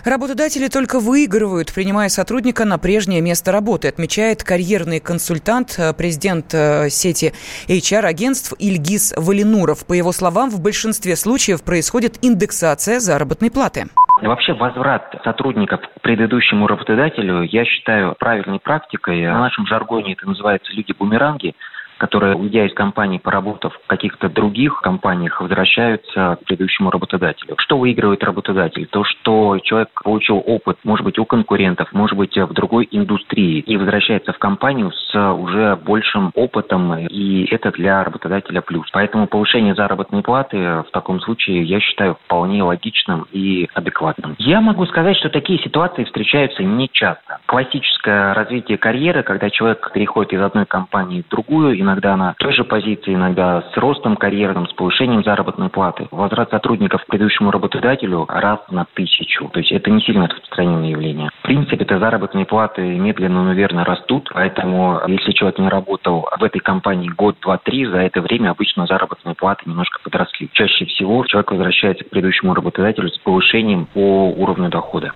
Работодатели 0.05 0.69
только 0.69 1.01
выигрывают, 1.01 1.75
принимая 1.75 2.09
сотрудника 2.09 2.65
на 2.65 2.79
прежнее 2.79 3.21
место 3.21 3.53
работы, 3.53 3.89
отмечает 3.89 4.43
карьерный 4.43 5.01
консультант, 5.01 5.77
э, 5.79 5.93
президент 5.93 6.55
э, 6.55 6.89
сети 6.89 7.33
HR-агентств 7.69 8.55
Ильгиз 8.59 9.15
Валинуров. 9.17 9.87
По 9.87 9.93
его 9.93 10.13
словам, 10.13 10.51
в 10.51 10.63
большинстве 10.63 11.17
случаев 11.17 11.63
происходит 11.65 12.19
индексация 12.23 13.01
заработной 13.01 13.51
платы. 13.51 13.87
Вообще 14.23 14.53
возврат 14.55 15.15
сотрудников 15.23 15.81
к 15.81 16.01
предыдущему 16.01 16.67
работодателю 16.67 17.43
я 17.43 17.65
считаю 17.65 18.17
правильной 18.19 18.59
практикой. 18.59 19.21
В 19.21 19.39
нашем 19.39 19.67
жаргоне 19.67 20.15
это 20.15 20.27
называется 20.27 20.73
люди-бумеранги 20.73 21.55
которые, 21.99 22.37
уйдя 22.37 22.64
из 22.64 22.73
компании, 22.75 23.19
поработав 23.19 23.75
в 23.75 23.87
каких-то 23.87 24.28
других 24.28 24.81
компаниях, 24.81 25.40
возвращаются 25.40 26.38
к 26.40 26.47
предыдущему 26.47 26.90
работодателю. 26.90 27.55
Что 27.59 27.78
выигрывает 27.78 28.23
работодатель? 28.25 28.87
То, 28.87 29.05
что 29.05 29.59
человек 29.62 29.90
получил 30.02 30.43
опыт, 30.45 30.78
может 30.85 31.05
быть, 31.05 31.19
у 31.19 31.25
конкурентов, 31.25 31.93
может 31.93 32.17
быть, 32.17 32.37
в 32.37 32.52
другой 32.52 32.88
индустрии, 32.90 33.61
и 33.61 33.76
возвращается 33.76 34.33
в 34.33 34.38
компанию 34.38 34.93
с 34.93 35.33
уже 35.35 35.76
большим 35.76 36.31
опытом, 36.35 36.97
и 36.99 37.45
это 37.50 37.71
для 37.73 38.05
работодателя 38.05 38.61
плюс. 38.61 38.88
Поэтому 38.93 39.26
повышение 39.26 39.75
заработной 39.75 40.23
платы 40.23 40.57
в 40.59 40.90
таком 40.93 41.21
случае 41.21 41.62
я 41.64 41.81
считаю 41.81 42.14
вполне 42.25 42.62
логичным 42.62 43.26
и 43.33 43.69
адекватным. 43.75 44.35
Я 44.38 44.61
могу 44.61 44.87
сказать, 44.87 45.17
что 45.17 45.28
такие 45.28 45.59
ситуации 45.61 46.05
встречаются 46.05 46.62
не 46.62 46.88
часто. 46.90 47.38
Классическое 47.47 48.35
развитие 48.35 48.78
карьеры, 48.78 49.23
когда 49.23 49.50
человек 49.50 49.90
переходит 49.93 50.33
из 50.33 50.40
одной 50.40 50.67
компании 50.67 51.23
в 51.23 51.28
другую, 51.28 51.76
иногда 51.88 52.16
на 52.16 52.35
той 52.38 52.52
же 52.52 52.64
позиции, 52.64 53.14
иногда 53.14 53.62
с 53.73 53.76
ростом 53.76 54.16
карьерным, 54.16 54.66
с 54.68 54.73
повышением 54.73 55.25
заработной 55.25 55.71
платы. 55.71 56.07
Возврат 56.11 56.50
сотрудников 56.50 57.02
к 57.02 57.07
предыдущему 57.07 57.50
работодателю 57.50 58.26
раз 58.28 58.61
на 58.71 58.87
тысячу. 58.95 59.49
То 59.49 59.61
есть 59.61 59.73
это 59.73 59.90
не 59.90 60.00
сильно 60.02 60.28
распространенное 60.28 60.90
явление. 60.90 61.30
В 61.40 61.42
принципе, 61.42 61.85
это 61.85 61.99
заработные 61.99 62.45
платы 62.45 62.83
медленно, 62.83 63.45
но 63.45 63.52
верно 63.52 63.85
растут, 63.85 64.30
поэтому 64.33 65.00
если 65.07 65.33
человек 65.33 65.59
не 65.59 65.68
работал 65.68 66.28
в 66.38 66.45
этой 66.45 66.61
компании 66.61 67.09
год, 67.09 67.37
два, 67.40 67.59
три, 67.59 67.87
за 67.87 67.99
это 67.99 68.21
время 68.21 68.50
обычно 68.50 68.87
заработные 68.87 69.35
платы 69.35 69.62
немножко 69.66 70.00
подросли. 70.02 70.50
Чаще 70.52 70.85
всего 70.87 71.25
человек 71.26 71.50
возвращается 71.50 72.04
к 72.04 72.11
предыдущему 72.11 72.54
работодателю 72.54 73.09
с 73.09 73.18
повышением 73.18 73.87
по 73.87 74.30
уровню 74.30 74.68
дохода. 74.68 75.11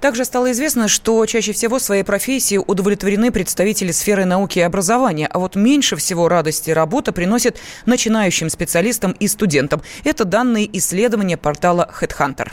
Также 0.00 0.24
стало 0.24 0.50
известно, 0.52 0.88
что 0.88 1.24
чаще 1.26 1.52
всего 1.52 1.78
своей 1.78 2.02
профессией 2.02 2.62
удовлетворены 2.66 3.30
представители 3.30 3.90
сферы 3.90 4.24
науки 4.24 4.58
и 4.58 4.62
образования, 4.62 5.28
а 5.32 5.38
вот 5.38 5.56
меньше 5.56 5.96
всего 5.96 6.07
всего 6.08 6.28
радости 6.28 6.70
работа 6.70 7.12
приносит 7.12 7.58
начинающим 7.84 8.48
специалистам 8.48 9.12
и 9.12 9.28
студентам. 9.28 9.82
Это 10.04 10.24
данные 10.24 10.66
исследования 10.78 11.36
портала 11.36 11.86
HeadHunter. 12.00 12.50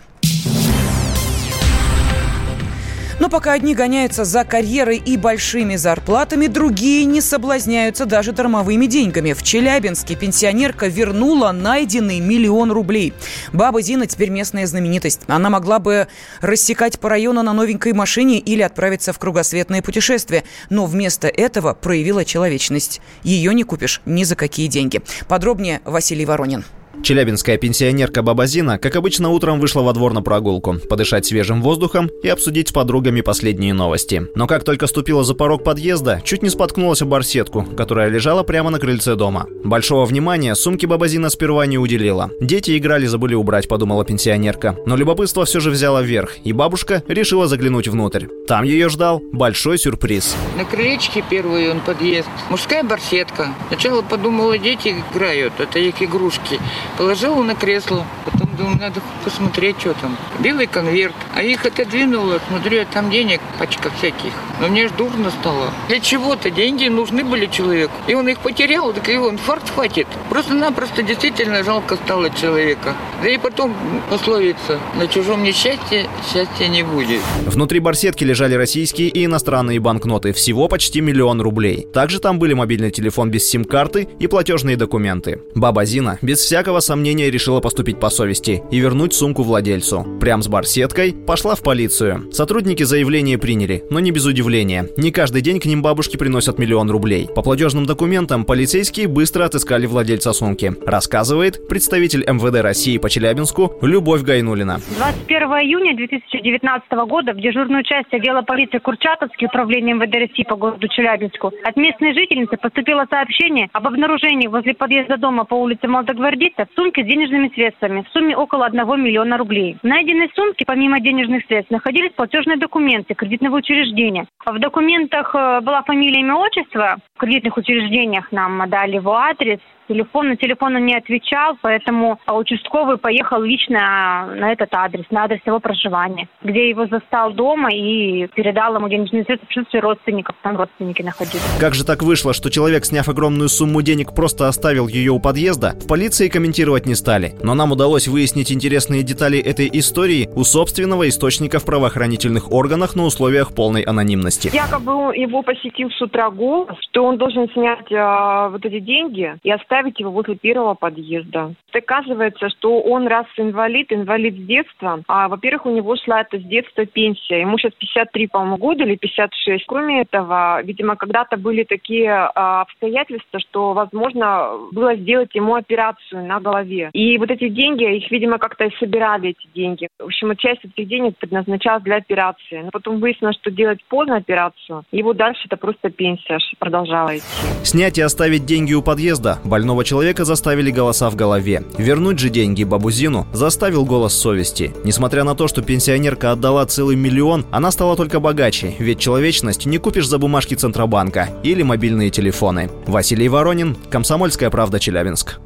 Но 3.18 3.30
пока 3.30 3.54
одни 3.54 3.74
гоняются 3.74 4.26
за 4.26 4.44
карьерой 4.44 4.98
и 4.98 5.16
большими 5.16 5.78
зарплатами, 5.78 6.48
другие 6.48 7.06
не 7.06 7.22
соблазняются 7.22 8.06
даже 8.06 8.34
дармовыми 8.34 8.88
деньгами. 8.88 9.32
В 9.32 9.42
Челябинске 9.42 10.16
пенсионерка 10.16 10.88
вернула 10.88 11.54
найденный 11.54 12.20
миллион 12.20 12.74
рублей. 12.74 13.14
Баба 13.54 13.82
Зина 13.82 14.06
теперь 14.06 14.30
местная 14.30 14.68
знаменитость. 14.68 15.22
Она 15.28 15.50
могла 15.50 15.80
бы 15.80 16.08
рассекать 16.42 17.00
по 17.00 17.10
району 17.10 17.42
на 17.42 17.54
новенькой 17.54 17.94
машине 17.94 18.38
или 18.38 18.62
отправиться 18.62 19.14
в 19.14 19.20
кругосветное 19.20 19.82
путешествие. 19.82 20.44
Но 20.70 20.86
вместо 20.86 21.30
этого 21.30 21.74
проявила 21.74 22.26
человечность. 22.26 23.00
Ее 23.24 23.54
не 23.54 23.64
купишь 23.64 24.02
ни 24.06 24.26
за 24.26 24.36
какие 24.36 24.68
деньги. 24.68 25.02
Подробнее 25.30 25.80
Василий 25.86 26.26
Воронин. 26.26 26.66
Челябинская 27.04 27.58
пенсионерка 27.58 28.22
Бабазина, 28.22 28.80
как 28.80 28.96
обычно, 28.96 29.30
утром 29.30 29.60
вышла 29.60 29.82
во 29.82 29.94
двор 29.94 30.14
на 30.14 30.22
прогулку, 30.22 30.78
подышать 30.90 31.26
свежим 31.26 31.62
воздухом 31.62 32.10
и 32.24 32.30
обсудить 32.30 32.70
с 32.70 32.72
подругами 32.72 33.22
последние 33.22 33.74
новости. 33.74 34.28
Но 34.36 34.48
как 34.48 34.64
только 34.64 34.88
ступила 34.88 35.24
за 35.24 35.36
порог 35.36 35.64
подъезда, 35.64 36.22
чуть 36.24 36.42
не 36.42 36.50
споткнулась 36.50 37.02
об 37.02 37.10
барсетку, 37.10 37.64
которая 37.64 38.10
лежала 38.10 38.44
прямо 38.44 38.70
на 38.70 38.80
крыльце 38.80 39.16
дома. 39.16 39.46
Большого 39.64 40.06
внимания 40.06 40.56
сумки 40.56 40.86
Бабазина 40.86 41.30
сперва 41.30 41.66
не 41.66 41.78
уделила. 41.78 42.32
Дети 42.42 42.78
играли, 42.78 43.06
забыли 43.06 43.36
убрать, 43.36 43.68
подумала 43.68 44.04
пенсионерка. 44.04 44.78
Но 44.86 44.96
любопытство 44.96 45.46
все 45.46 45.60
же 45.60 45.70
взяло 45.70 46.02
вверх, 46.02 46.38
и 46.44 46.54
бабушка 46.54 47.04
решила 47.08 47.48
заглянуть 47.48 47.88
внутрь. 47.88 48.28
Там 48.48 48.64
ее 48.64 48.90
ждал 48.90 49.22
большой 49.32 49.78
сюрприз. 49.78 50.36
На 50.58 50.66
крылечке 50.66 51.24
первый 51.30 51.72
он 51.72 51.80
подъезд. 51.82 52.28
Мужская 52.50 52.84
барсетка. 52.84 53.54
Сначала 53.68 54.02
подумала, 54.02 54.58
дети 54.58 54.96
играют, 55.14 55.54
это 55.60 55.80
их 55.80 56.02
игрушки. 56.02 56.60
Положила 56.98 57.44
на 57.44 57.56
кресло, 57.56 58.06
потом 58.26 58.45
думаю, 58.56 58.78
надо 58.80 59.02
посмотреть, 59.24 59.80
что 59.80 59.94
там. 59.94 60.18
Белый 60.40 60.68
конверт. 60.68 61.16
А 61.36 61.42
их 61.42 61.66
отодвинула, 61.66 62.40
смотрю, 62.48 62.82
а 62.82 62.86
там 62.86 63.10
денег 63.12 63.42
пачка 63.60 63.90
всяких. 63.98 64.34
Но 64.60 64.68
мне 64.68 64.88
ж 64.88 64.92
дурно 64.98 65.32
стало. 65.32 65.72
Для 65.90 66.00
чего-то 66.00 66.50
деньги 66.50 66.88
нужны 66.88 67.24
были 67.24 67.46
человеку. 67.48 67.94
И 68.08 68.14
он 68.14 68.28
их 68.30 68.40
потерял, 68.40 68.94
так 68.94 69.08
его 69.08 69.30
инфаркт 69.30 69.70
хватит. 69.70 70.08
Просто-напросто 70.30 71.04
действительно 71.04 71.64
жалко 71.64 71.96
стало 71.98 72.30
человека. 72.30 72.96
Да 73.22 73.30
и 73.30 73.38
потом 73.38 73.76
пословица, 74.10 74.80
на 74.96 75.08
чужом 75.08 75.44
несчастье 75.44 76.08
счастья 76.32 76.68
не 76.68 76.84
будет. 76.84 77.22
Внутри 77.46 77.80
барсетки 77.80 78.24
лежали 78.24 78.56
российские 78.56 79.10
и 79.10 79.26
иностранные 79.26 79.80
банкноты. 79.80 80.34
Всего 80.34 80.68
почти 80.68 81.02
миллион 81.02 81.42
рублей. 81.42 81.88
Также 81.94 82.20
там 82.20 82.40
были 82.40 82.54
мобильный 82.54 82.92
телефон 82.92 83.30
без 83.30 83.48
сим-карты 83.50 84.08
и 84.20 84.28
платежные 84.28 84.78
документы. 84.78 85.42
Баба 85.54 85.86
Зина 85.86 86.18
без 86.22 86.40
всякого 86.40 86.80
сомнения 86.80 87.30
решила 87.30 87.60
поступить 87.60 88.00
по 88.00 88.10
совести 88.10 88.45
и 88.50 88.80
вернуть 88.80 89.14
сумку 89.14 89.44
владельцу. 89.44 90.06
Прям 90.20 90.42
с 90.42 90.48
барсеткой 90.48 91.14
пошла 91.14 91.56
в 91.56 91.64
полицию. 91.64 92.32
Сотрудники 92.32 92.84
заявление 92.84 93.38
приняли, 93.38 93.84
но 93.90 94.00
не 94.00 94.12
без 94.12 94.26
удивления. 94.26 94.88
Не 94.98 95.12
каждый 95.12 95.42
день 95.42 95.60
к 95.60 95.66
ним 95.66 95.82
бабушки 95.82 96.18
приносят 96.18 96.60
миллион 96.60 96.90
рублей. 96.90 97.28
По 97.36 97.42
платежным 97.42 97.86
документам 97.86 98.46
полицейские 98.46 99.08
быстро 99.08 99.46
отыскали 99.46 99.86
владельца 99.86 100.34
сумки. 100.34 100.74
Рассказывает 100.86 101.68
представитель 101.68 102.24
МВД 102.28 102.62
России 102.62 102.98
по 102.98 103.10
Челябинску 103.10 103.76
Любовь 103.82 104.22
Гайнулина. 104.22 104.80
21 104.98 105.48
июня 105.64 105.96
2019 105.96 106.92
года 107.08 107.34
в 107.34 107.38
дежурную 107.38 107.84
часть 107.84 108.14
отдела 108.14 108.42
полиции 108.42 108.78
Курчатовский 108.80 109.48
управления 109.48 109.94
МВД 109.94 110.16
России 110.16 110.44
по 110.44 110.56
городу 110.56 110.88
Челябинску 110.88 111.52
от 111.64 111.76
местной 111.76 112.14
жительницы 112.14 112.58
поступило 112.58 113.06
сообщение 113.10 113.70
об 113.74 113.88
обнаружении 113.88 114.48
возле 114.48 114.74
подъезда 114.74 115.18
дома 115.18 115.46
по 115.46 115.56
улице 115.56 115.88
Молодогвардейцев 115.88 116.68
сумки 116.76 117.02
с 117.04 117.06
денежными 117.06 117.52
средствами 117.56 118.06
в 118.08 118.12
сумме 118.12 118.35
около 118.36 118.66
1 118.66 118.78
миллиона 119.02 119.38
рублей. 119.38 119.78
В 119.82 119.88
найденной 119.88 120.30
сумке, 120.36 120.66
помимо 120.66 121.00
денежных 121.00 121.46
средств, 121.46 121.72
находились 121.72 122.12
платежные 122.14 122.58
документы 122.58 123.14
кредитного 123.14 123.58
учреждения. 123.58 124.26
В 124.46 124.60
документах 124.60 125.34
э, 125.34 125.62
была 125.62 125.84
фамилия, 125.84 126.20
имя, 126.22 126.36
отчество. 126.36 126.98
В 127.16 127.20
кредитных 127.20 127.58
учреждениях 127.58 128.32
нам 128.32 128.70
дали 128.70 128.96
его 128.96 129.16
адрес, 129.16 129.60
телефон. 129.88 130.30
На 130.30 130.36
телефон 130.36 130.76
он 130.76 130.86
не 130.86 130.96
отвечал, 130.96 131.58
поэтому 131.62 132.20
участковый 132.28 132.98
поехал 132.98 133.42
лично 133.42 134.28
на 134.36 134.52
этот 134.52 134.70
адрес, 134.74 135.06
на 135.12 135.24
адрес 135.24 135.40
его 135.46 135.60
проживания, 135.60 136.28
где 136.44 136.70
его 136.70 136.88
застал 136.88 137.32
дома 137.32 137.70
и 137.72 138.28
передал 138.28 138.76
ему 138.76 138.90
денежные 138.90 139.24
средства 139.24 139.46
в 139.46 139.50
присутствии 139.50 139.80
родственников. 139.80 140.36
Там 140.42 140.58
родственники 140.58 141.02
находились. 141.02 141.44
Как 141.60 141.76
же 141.76 141.86
так 141.86 142.04
вышло, 142.04 142.34
что 142.34 142.50
человек, 142.50 142.86
сняв 142.86 143.08
огромную 143.10 143.50
сумму 143.50 143.82
денег, 143.82 144.14
просто 144.16 144.48
оставил 144.48 144.88
ее 144.88 145.12
у 145.12 145.20
подъезда? 145.20 145.74
В 145.80 145.88
полиции 145.88 146.30
комментировать 146.30 146.86
не 146.86 146.96
стали. 146.96 147.34
Но 147.44 147.54
нам 147.54 147.72
удалось 147.72 148.08
выяснить 148.08 148.52
интересные 148.52 149.04
детали 149.04 149.40
этой 149.40 149.70
истории 149.72 150.30
у 150.36 150.44
собственного 150.44 151.08
источника 151.08 151.60
в 151.60 151.66
правоохранительных 151.66 152.52
органах 152.52 152.96
на 152.96 153.04
условиях 153.04 153.54
полной 153.54 153.82
анонимности. 153.82 154.50
Якобы 154.54 155.16
его 155.16 155.42
посетил 155.42 155.90
с 155.92 156.02
утра 156.02 156.30
голос, 156.30 156.78
что 156.90 157.06
он 157.06 157.18
должен 157.18 157.50
снять 157.52 157.92
э, 157.92 158.50
вот 158.52 158.66
эти 158.66 158.80
деньги 158.80 159.36
и 159.44 159.52
оставить 159.52 159.75
оставить 159.76 160.00
его 160.00 160.12
возле 160.12 160.36
первого 160.36 160.74
подъезда. 160.74 161.54
Оказывается, 161.74 162.50
что 162.50 162.82
он 162.82 163.08
раз 163.08 163.26
инвалид, 163.38 163.92
инвалид 163.92 164.36
с 164.36 164.46
детства. 164.46 165.04
А, 165.08 165.28
во-первых, 165.28 165.66
у 165.66 165.76
него 165.76 165.96
шла 165.98 166.22
это 166.22 166.40
с 166.40 166.44
детства 166.44 166.86
пенсия. 166.86 167.42
Ему 167.42 167.58
сейчас 167.58 167.74
53, 167.74 168.28
по-моему, 168.28 168.58
года 168.58 168.84
или 168.84 168.96
56. 168.96 169.66
Кроме 169.68 170.02
этого, 170.02 170.62
видимо, 170.64 170.96
когда-то 170.96 171.38
были 171.38 171.64
такие 171.64 172.12
а, 172.12 172.62
обстоятельства, 172.62 173.40
что, 173.40 173.74
возможно, 173.74 174.52
было 174.72 174.96
сделать 174.96 175.36
ему 175.36 175.56
операцию 175.56 176.26
на 176.26 176.40
голове. 176.40 176.90
И 176.94 177.18
вот 177.18 177.30
эти 177.30 177.50
деньги, 177.50 177.98
их, 177.98 178.10
видимо, 178.10 178.38
как-то 178.38 178.66
и 178.66 178.76
собирали, 178.78 179.30
эти 179.30 179.48
деньги. 179.54 179.90
В 180.00 180.06
общем, 180.06 180.36
часть 180.38 180.64
этих 180.64 180.88
денег 180.88 181.18
предназначалась 181.18 181.84
для 181.84 181.98
операции. 181.98 182.62
Но 182.64 182.70
потом 182.72 183.00
выяснилось, 183.00 183.38
что 183.38 183.52
делать 183.52 183.84
поздно 183.90 184.18
операцию, 184.18 184.84
его 184.92 185.14
дальше 185.14 185.42
это 185.46 185.58
просто 185.58 185.90
пенсия 185.90 186.40
продолжала 186.58 187.18
идти. 187.18 187.26
Снять 187.64 187.98
и 187.98 188.02
оставить 188.02 188.46
деньги 188.46 188.74
у 188.74 188.82
подъезда 188.82 189.40
больного 189.66 189.84
человека 189.84 190.26
заставили 190.26 190.70
голоса 190.70 191.10
в 191.10 191.16
голове. 191.16 191.64
Вернуть 191.80 192.20
же 192.20 192.30
деньги 192.30 192.64
Бабузину 192.64 193.26
заставил 193.34 193.84
голос 193.84 194.14
совести. 194.14 194.76
Несмотря 194.84 195.24
на 195.24 195.34
то, 195.34 195.48
что 195.48 195.64
пенсионерка 195.64 196.32
отдала 196.32 196.64
целый 196.68 196.96
миллион, 196.96 197.48
она 197.50 197.72
стала 197.72 197.96
только 197.96 198.20
богаче, 198.20 198.76
ведь 198.78 199.00
человечность 199.00 199.66
не 199.66 199.80
купишь 199.80 200.08
за 200.08 200.20
бумажки 200.20 200.54
Центробанка 200.54 201.30
или 201.42 201.64
мобильные 201.64 202.12
телефоны. 202.12 202.70
Василий 202.86 203.28
Воронин, 203.28 203.76
Комсомольская 203.90 204.52
правда, 204.52 204.80
Челябинск. 204.80 205.40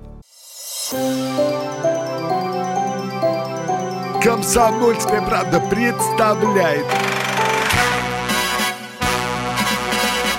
«Комсомольская 4.22 5.22
правда» 5.22 5.62
представляет. 5.62 6.86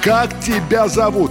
Как 0.02 0.38
тебя 0.40 0.86
зовут? 0.86 1.30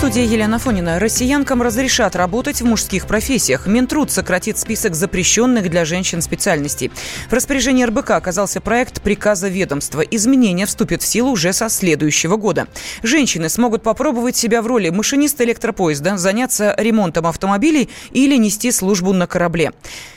студии 0.00 0.22
Елена 0.22 0.58
Фонина. 0.58 0.98
Россиянкам 0.98 1.60
разрешат 1.60 2.16
работать 2.16 2.62
в 2.62 2.64
мужских 2.64 3.06
профессиях. 3.06 3.66
Минтруд 3.66 4.10
сократит 4.10 4.56
список 4.56 4.94
запрещенных 4.94 5.68
для 5.68 5.84
женщин 5.84 6.22
специальностей. 6.22 6.90
В 7.28 7.34
распоряжении 7.34 7.84
РБК 7.84 8.12
оказался 8.12 8.62
проект 8.62 9.02
приказа 9.02 9.48
ведомства. 9.48 10.00
Изменения 10.00 10.64
вступят 10.64 11.02
в 11.02 11.06
силу 11.06 11.32
уже 11.32 11.52
со 11.52 11.68
следующего 11.68 12.36
года. 12.36 12.66
Женщины 13.02 13.50
смогут 13.50 13.82
попробовать 13.82 14.36
себя 14.36 14.62
в 14.62 14.66
роли 14.66 14.88
машиниста 14.88 15.44
электропоезда, 15.44 16.16
заняться 16.16 16.74
ремонтом 16.78 17.26
автомобилей 17.26 17.90
или 18.12 18.36
нести 18.36 18.72
службу 18.72 19.12
на 19.12 19.26
корабле. 19.26 19.70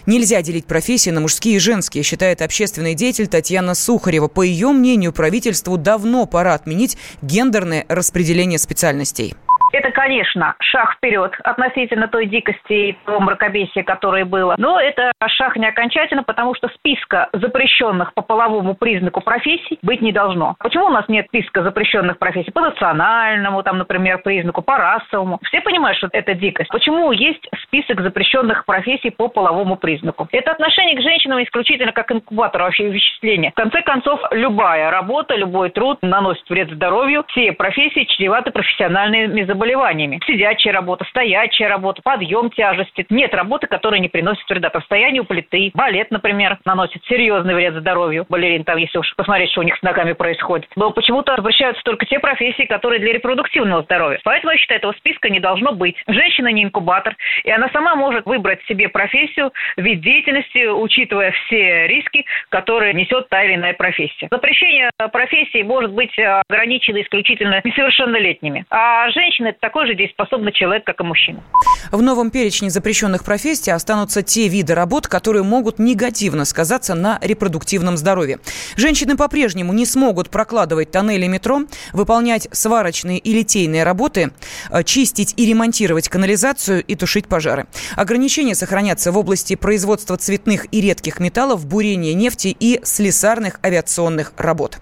Нельзя 0.05 0.41
делить 0.41 0.65
профессии 0.65 1.09
на 1.09 1.19
мужские 1.19 1.57
и 1.57 1.59
женские, 1.59 2.05
считает 2.05 2.41
общественный 2.41 2.95
деятель 2.95 3.27
Татьяна 3.27 3.75
Сухарева. 3.75 4.29
По 4.29 4.43
ее 4.43 4.69
мнению, 4.69 5.11
правительству 5.11 5.77
давно 5.77 6.25
пора 6.25 6.53
отменить 6.53 6.97
гендерное 7.21 7.83
распределение 7.89 8.59
специальностей. 8.59 9.35
Это, 9.73 9.89
конечно, 9.89 10.53
шаг 10.59 10.93
вперед 10.93 11.35
относительно 11.43 12.07
той 12.07 12.27
дикости 12.27 12.73
и 12.73 12.97
того 13.05 13.19
мракобесия, 13.19 13.83
которое 13.83 14.23
было. 14.23 14.53
Но 14.59 14.79
это 14.79 15.11
шаг 15.27 15.57
не 15.57 15.67
окончательно, 15.67 16.21
потому 16.21 16.53
что 16.53 16.67
списка 16.67 17.27
запрещенных 17.33 18.13
по 18.13 18.21
половому 18.21 18.75
признаку 18.75 19.21
профессий 19.21 19.79
быть 19.81 20.01
не 20.01 20.11
должно. 20.11 20.55
Почему 20.59 20.85
у 20.85 20.89
нас 20.89 21.05
нет 21.07 21.25
списка 21.27 21.63
запрещенных 21.63 22.19
профессий? 22.19 22.51
По 22.51 22.61
национальному, 22.61 23.63
там, 23.63 23.79
например, 23.79 24.19
признаку, 24.19 24.61
по 24.61 24.77
расовому. 24.77 25.39
Все 25.45 25.59
понимают, 25.61 25.97
что 25.97 26.07
это 26.11 26.35
дикость. 26.35 26.69
Почему 26.69 27.11
есть 27.11 27.49
список 27.63 28.01
запрещенных 28.01 28.65
профессий 28.65 29.09
по 29.09 29.27
половому 29.27 29.75
признаку? 29.77 30.27
Это 30.31 30.51
отношение 30.51 30.95
к 30.97 31.01
женщинам 31.01 31.41
исключительно 31.41 31.93
как 31.93 32.11
инкубатор 32.11 32.61
вообще 32.61 32.89
вычисления. 32.89 33.49
В 33.49 33.55
конце 33.55 33.81
концов, 33.81 34.21
любая 34.29 34.91
работа, 34.91 35.35
любой 35.35 35.71
труд 35.71 35.97
наносит 36.03 36.47
вред 36.47 36.69
здоровью. 36.69 37.25
Все 37.29 37.53
профессии 37.53 38.03
чреваты 38.03 38.51
профессиональными 38.51 39.41
заболеваниями 39.41 39.62
заболеваниями. 39.63 40.19
Сидячая 40.27 40.73
работа, 40.73 41.05
стоячая 41.05 41.67
работа, 41.67 42.01
подъем 42.03 42.49
тяжести. 42.49 43.05
Нет 43.09 43.33
работы, 43.33 43.67
которая 43.67 44.01
не 44.01 44.09
приносит 44.09 44.47
вреда. 44.49 44.69
По 44.69 44.79
состоянию 44.79 45.23
плиты, 45.23 45.71
балет, 45.73 46.11
например, 46.11 46.57
наносит 46.65 47.03
серьезный 47.05 47.55
вред 47.55 47.75
здоровью 47.75 48.25
балерин, 48.27 48.65
там, 48.65 48.77
если 48.77 48.97
уж 48.97 49.15
посмотреть, 49.15 49.51
что 49.51 49.61
у 49.61 49.63
них 49.63 49.77
с 49.77 49.81
ногами 49.81 50.13
происходит. 50.13 50.67
Но 50.75 50.91
почему-то 50.91 51.35
запрещаются 51.37 51.81
только 51.83 52.05
те 52.05 52.19
профессии, 52.19 52.63
которые 52.63 52.99
для 52.99 53.13
репродуктивного 53.13 53.83
здоровья. 53.83 54.19
Поэтому 54.23 54.51
я 54.51 54.57
считаю, 54.57 54.79
этого 54.79 54.93
списка 54.93 55.29
не 55.29 55.39
должно 55.39 55.73
быть. 55.73 55.95
Женщина 56.07 56.49
не 56.49 56.63
инкубатор, 56.63 57.15
и 57.43 57.51
она 57.51 57.69
сама 57.69 57.95
может 57.95 58.25
выбрать 58.25 58.61
себе 58.65 58.89
профессию, 58.89 59.51
вид 59.77 60.01
деятельности, 60.01 60.67
учитывая 60.67 61.31
все 61.31 61.87
риски, 61.87 62.25
которые 62.49 62.93
несет 62.93 63.29
та 63.29 63.43
или 63.43 63.55
иная 63.55 63.73
профессия. 63.73 64.27
Запрещение 64.29 64.89
профессии 65.11 65.61
может 65.61 65.93
быть 65.93 66.13
ограничено 66.49 67.01
исключительно 67.01 67.61
несовершеннолетними. 67.63 68.65
А 68.69 69.09
женщины 69.11 69.52
такой 69.59 69.87
же 69.87 69.95
дееспособный 69.95 70.51
человек, 70.51 70.85
как 70.85 70.99
и 70.99 71.03
мужчина. 71.03 71.43
В 71.91 72.01
новом 72.01 72.31
перечне 72.31 72.69
запрещенных 72.69 73.23
профессий 73.23 73.71
останутся 73.71 74.21
те 74.21 74.47
виды 74.47 74.73
работ, 74.75 75.07
которые 75.07 75.43
могут 75.43 75.79
негативно 75.79 76.45
сказаться 76.45 76.95
на 76.95 77.19
репродуктивном 77.21 77.97
здоровье. 77.97 78.39
Женщины 78.75 79.15
по-прежнему 79.17 79.73
не 79.73 79.85
смогут 79.85 80.29
прокладывать 80.29 80.91
тоннели 80.91 81.27
метро, 81.27 81.61
выполнять 81.91 82.47
сварочные 82.51 83.19
и 83.19 83.33
литейные 83.33 83.83
работы, 83.83 84.31
э, 84.69 84.83
чистить 84.83 85.33
и 85.37 85.45
ремонтировать 85.45 86.09
канализацию 86.09 86.83
и 86.83 86.95
тушить 86.95 87.27
пожары. 87.27 87.67
Ограничения 87.95 88.55
сохранятся 88.55 89.11
в 89.11 89.17
области 89.17 89.55
производства 89.55 90.17
цветных 90.17 90.67
и 90.71 90.81
редких 90.81 91.19
металлов, 91.19 91.65
бурения 91.65 92.13
нефти 92.13 92.55
и 92.59 92.79
слесарных 92.83 93.59
авиационных 93.63 94.33
работ. 94.37 94.77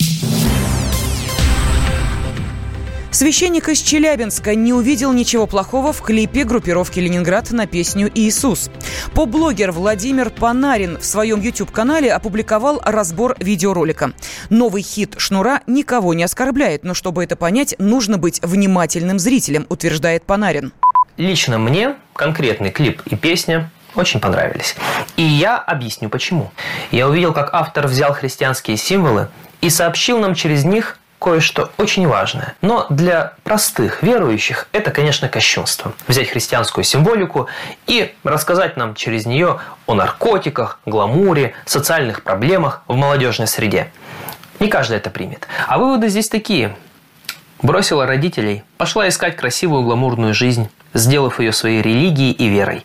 Священник 3.12 3.68
из 3.68 3.82
Челябинска 3.82 4.56
не 4.56 4.72
увидел 4.72 5.12
ничего 5.12 5.46
плохого 5.46 5.92
в 5.92 6.02
клипе 6.02 6.46
группировки 6.46 7.00
«Ленинград» 7.00 7.52
на 7.52 7.68
песню 7.68 8.10
«Иисус». 8.16 8.72
Поп-блогер 9.14 9.74
Владимир 9.74 10.30
Панарин 10.30 10.98
в 10.98 11.04
своем 11.04 11.42
YouTube-канале 11.42 12.14
опубликовал 12.14 12.82
разбор 12.86 13.36
видеоролика. 13.38 14.14
Новый 14.50 14.82
хит 14.82 15.16
«Шнура» 15.18 15.60
никого 15.68 16.14
не 16.14 16.24
оскорбляет, 16.24 16.86
но 16.86 16.94
чтобы 16.94 17.26
это 17.26 17.36
понять, 17.36 17.76
нужно 17.80 18.18
быть 18.18 18.40
внимательным 18.42 19.20
зрителем, 19.20 19.66
утверждает 19.68 20.24
Панарин. 20.24 20.72
Лично 21.18 21.58
мне 21.58 21.96
конкретный 22.14 22.72
клип 22.72 23.02
и 23.06 23.18
песня 23.18 23.70
очень 23.94 24.22
понравились. 24.22 24.78
И 25.18 25.24
я 25.24 25.58
объясню 25.58 26.08
почему. 26.08 26.52
Я 26.92 27.10
увидел, 27.10 27.34
как 27.34 27.54
автор 27.54 27.88
взял 27.88 28.14
христианские 28.14 28.78
символы 28.78 29.28
и 29.60 29.70
сообщил 29.70 30.18
нам 30.20 30.34
через 30.34 30.64
них 30.64 30.98
кое-что 31.22 31.70
очень 31.78 32.08
важное. 32.08 32.56
Но 32.62 32.88
для 32.90 33.34
простых 33.44 34.02
верующих 34.02 34.68
это, 34.72 34.90
конечно, 34.90 35.30
кощунство. 35.30 35.94
Взять 36.08 36.30
христианскую 36.30 36.84
символику 36.84 37.48
и 37.86 38.14
рассказать 38.24 38.76
нам 38.76 38.96
через 38.96 39.28
нее 39.28 39.60
о 39.86 39.94
наркотиках, 39.94 40.80
гламуре, 40.88 41.54
социальных 41.66 42.24
проблемах 42.24 42.82
в 42.88 42.96
молодежной 42.96 43.48
среде. 43.48 43.92
Не 44.60 44.68
каждый 44.68 44.98
это 44.98 45.12
примет. 45.12 45.48
А 45.68 45.78
выводы 45.78 46.10
здесь 46.10 46.28
такие. 46.28 46.76
Бросила 47.62 48.08
родителей, 48.08 48.64
пошла 48.78 49.08
искать 49.08 49.36
красивую 49.36 49.84
гламурную 49.84 50.34
жизнь, 50.34 50.70
сделав 50.96 51.40
ее 51.40 51.54
своей 51.54 51.84
религией 51.84 52.32
и 52.32 52.48
верой. 52.48 52.84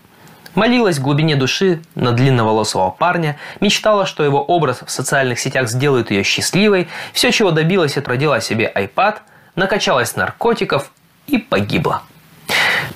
Молилась 0.56 0.96
в 0.96 1.02
глубине 1.02 1.36
души 1.36 1.82
на 1.94 2.12
длинноволосого 2.12 2.90
парня, 2.90 3.36
мечтала, 3.60 4.06
что 4.06 4.24
его 4.24 4.42
образ 4.42 4.80
в 4.84 4.90
социальных 4.90 5.38
сетях 5.38 5.68
сделает 5.68 6.10
ее 6.10 6.22
счастливой, 6.22 6.88
все, 7.12 7.30
чего 7.30 7.50
добилась, 7.50 7.98
это 7.98 8.10
себе 8.40 8.72
iPad, 8.74 9.18
накачалась 9.54 10.16
наркотиков 10.16 10.90
и 11.26 11.36
погибла. 11.36 12.02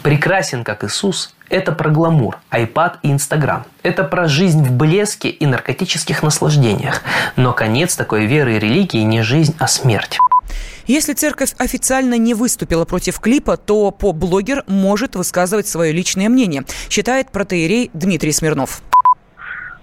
Прекрасен, 0.02 0.64
как 0.64 0.84
Иисус, 0.84 1.34
это 1.50 1.72
про 1.72 1.90
гламур, 1.90 2.38
iPad 2.50 2.94
и 3.02 3.12
Instagram. 3.12 3.64
Это 3.82 4.04
про 4.04 4.28
жизнь 4.28 4.64
в 4.64 4.72
блеске 4.72 5.28
и 5.28 5.46
наркотических 5.46 6.22
наслаждениях. 6.22 7.02
Но 7.36 7.52
конец 7.52 7.96
такой 7.96 8.26
веры 8.26 8.54
и 8.54 8.58
религии 8.58 9.02
не 9.02 9.22
жизнь, 9.22 9.54
а 9.58 9.66
смерть. 9.66 10.18
Если 10.86 11.12
церковь 11.12 11.52
официально 11.58 12.16
не 12.18 12.34
выступила 12.34 12.84
против 12.84 13.20
клипа, 13.20 13.56
то 13.56 13.90
поп-блогер 13.90 14.64
может 14.66 15.14
высказывать 15.14 15.66
свое 15.66 15.92
личное 15.92 16.28
мнение, 16.28 16.62
считает 16.88 17.30
протеерей 17.30 17.90
Дмитрий 17.94 18.32
Смирнов. 18.32 18.80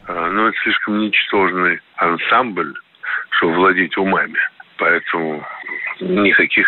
А, 0.08 0.30
ну, 0.30 0.48
это 0.48 0.58
слишком 0.64 1.00
ничтожный 1.00 1.80
ансамбль, 1.98 2.74
чтобы 3.32 3.56
владеть 3.56 3.98
умами. 3.98 4.40
Поэтому 4.78 5.44
никаких 6.00 6.68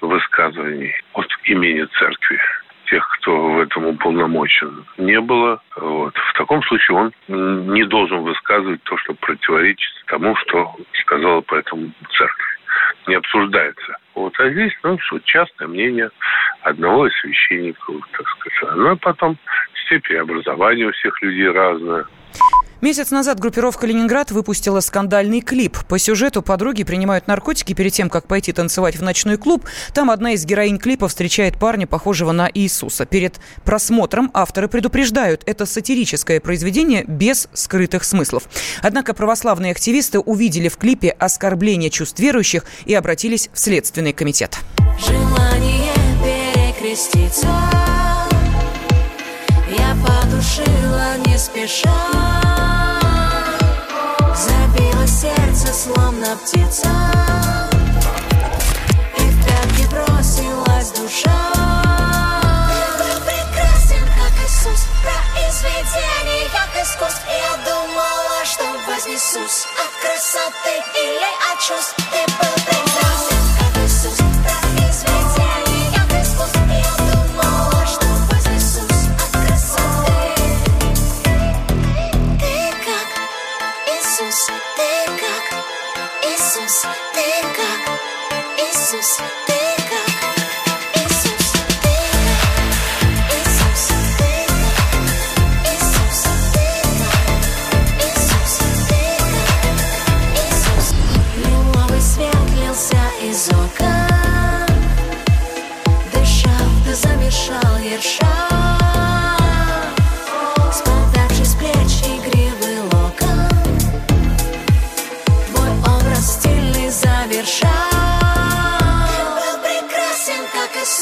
высказываний 0.00 0.92
от 1.14 1.26
имени 1.44 1.86
церкви 1.98 2.38
тех, 2.92 3.08
кто 3.16 3.52
в 3.54 3.60
этом 3.60 3.86
уполномочен, 3.86 4.84
не 4.98 5.18
было. 5.20 5.62
Вот. 5.76 6.14
В 6.14 6.32
таком 6.34 6.62
случае 6.64 6.96
он 6.96 7.12
не 7.72 7.84
должен 7.84 8.20
высказывать 8.20 8.82
то, 8.82 8.98
что 8.98 9.14
противоречит 9.14 9.90
тому, 10.06 10.36
что 10.36 10.76
сказала 11.00 11.40
по 11.40 11.54
этому 11.54 11.90
церковь 12.16 12.58
не 13.06 13.14
обсуждается. 13.14 13.96
Вот, 14.14 14.38
а 14.38 14.48
здесь, 14.50 14.72
ну, 14.82 14.98
что, 15.00 15.18
частное 15.20 15.66
мнение 15.66 16.10
одного 16.60 17.08
из 17.08 17.20
священников, 17.20 17.96
так 18.12 18.28
сказать. 18.28 18.78
А 18.78 18.96
потом 18.96 19.36
степень 19.86 20.18
образования 20.18 20.86
у 20.86 20.92
всех 20.92 21.20
людей 21.22 21.48
разная. 21.48 22.04
Месяц 22.82 23.12
назад 23.12 23.38
группировка 23.38 23.86
«Ленинград» 23.86 24.32
выпустила 24.32 24.80
скандальный 24.80 25.40
клип. 25.40 25.78
По 25.86 26.00
сюжету 26.00 26.42
подруги 26.42 26.82
принимают 26.82 27.28
наркотики 27.28 27.74
перед 27.74 27.92
тем, 27.92 28.10
как 28.10 28.26
пойти 28.26 28.50
танцевать 28.50 28.96
в 28.96 29.02
ночной 29.04 29.36
клуб. 29.36 29.64
Там 29.94 30.10
одна 30.10 30.32
из 30.32 30.44
героинь 30.44 30.78
клипа 30.78 31.06
встречает 31.06 31.56
парня, 31.60 31.86
похожего 31.86 32.32
на 32.32 32.50
Иисуса. 32.52 33.06
Перед 33.06 33.38
просмотром 33.64 34.32
авторы 34.34 34.66
предупреждают, 34.66 35.44
это 35.46 35.64
сатирическое 35.64 36.40
произведение 36.40 37.04
без 37.06 37.48
скрытых 37.52 38.02
смыслов. 38.02 38.48
Однако 38.82 39.14
православные 39.14 39.70
активисты 39.70 40.18
увидели 40.18 40.68
в 40.68 40.76
клипе 40.76 41.10
оскорбление 41.10 41.88
чувств 41.88 42.18
верующих 42.18 42.64
и 42.84 42.94
обратились 42.94 43.48
в 43.52 43.60
Следственный 43.60 44.12
комитет. 44.12 44.58
Желание 44.98 45.92
перекреститься 46.20 47.46
Я 49.70 49.96
потушила 50.04 51.18
не 51.24 51.38
спеша 51.38 52.41
сердце 55.06 55.72
словно 55.72 56.36
птица. 56.36 56.88
И 59.18 59.22
в 59.22 59.46
пятки 59.46 59.86
бросилась 59.90 60.90
душа. 60.90 61.30
Ты 62.98 63.20
прекрасен, 63.20 64.04
как 64.16 64.32
Иисус. 64.44 64.86
Произведение, 65.02 66.48
как 66.50 66.82
искусств 66.82 67.22
Я 67.28 67.56
думала, 67.64 68.44
что 68.44 68.64
вознесусь 68.86 69.66
От 69.78 69.92
красоты 70.00 70.82
или 70.94 71.52
от 71.52 71.60
чувств. 71.60 71.94
Ты 71.96 72.41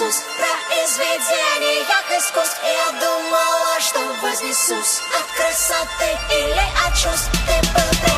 Иисус. 0.00 0.22
Произведение, 0.66 1.84
как 1.84 2.18
искусств 2.18 2.58
Я 2.64 3.00
думала, 3.00 3.80
что 3.80 4.00
вознесусь 4.22 5.02
От 5.18 5.26
красоты 5.36 6.18
или 6.30 6.62
от 6.86 6.96
чувств. 6.96 7.30
Ты 7.46 7.72
был 7.72 8.09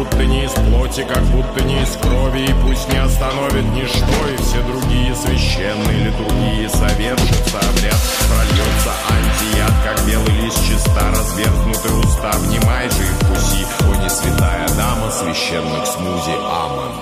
будто 0.00 0.24
не 0.24 0.44
из 0.44 0.52
плоти, 0.52 1.04
как 1.06 1.22
будто 1.24 1.62
не 1.62 1.82
из 1.82 1.90
крови, 1.96 2.40
и 2.40 2.54
пусть 2.62 2.90
не 2.90 2.98
остановит 2.98 3.64
ничто, 3.74 4.28
и 4.32 4.36
все 4.38 4.62
другие 4.62 5.14
священные 5.14 6.04
литургии 6.06 6.66
совершится 6.68 7.58
обряд, 7.58 8.00
прольется 8.28 8.92
антияд, 9.10 9.72
как 9.84 10.06
белый 10.06 10.42
лист 10.42 10.58
чиста, 10.66 11.10
разверзнутые 11.10 11.94
уста, 11.96 12.30
внимай 12.38 12.88
же 12.88 13.02
и 13.02 13.24
вкуси, 13.24 13.66
о 13.80 14.02
не 14.02 14.08
святая 14.08 14.68
дама 14.68 15.10
священных 15.10 15.86
смузи, 15.86 16.36
амон. 16.48 16.92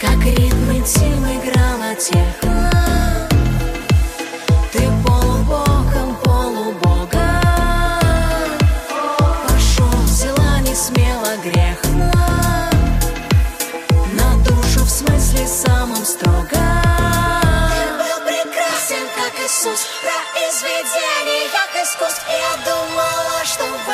Как 0.00 0.24
ритм 0.24 0.72
интим 0.72 1.24
играла 1.24 1.94
техно 1.94 2.39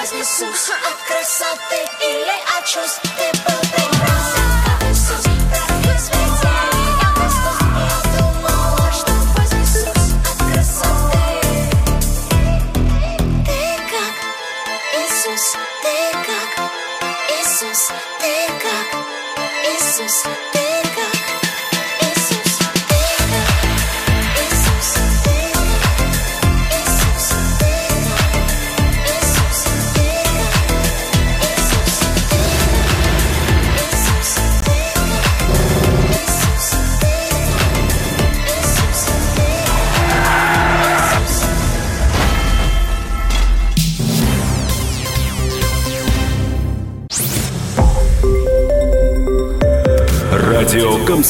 вознесусь 0.07 0.71
От 0.71 0.97
красоты 1.09 1.83
или 2.01 2.59
от 2.59 2.65
чувств. 2.65 3.01
Ты 3.03 3.39
был 3.43 3.96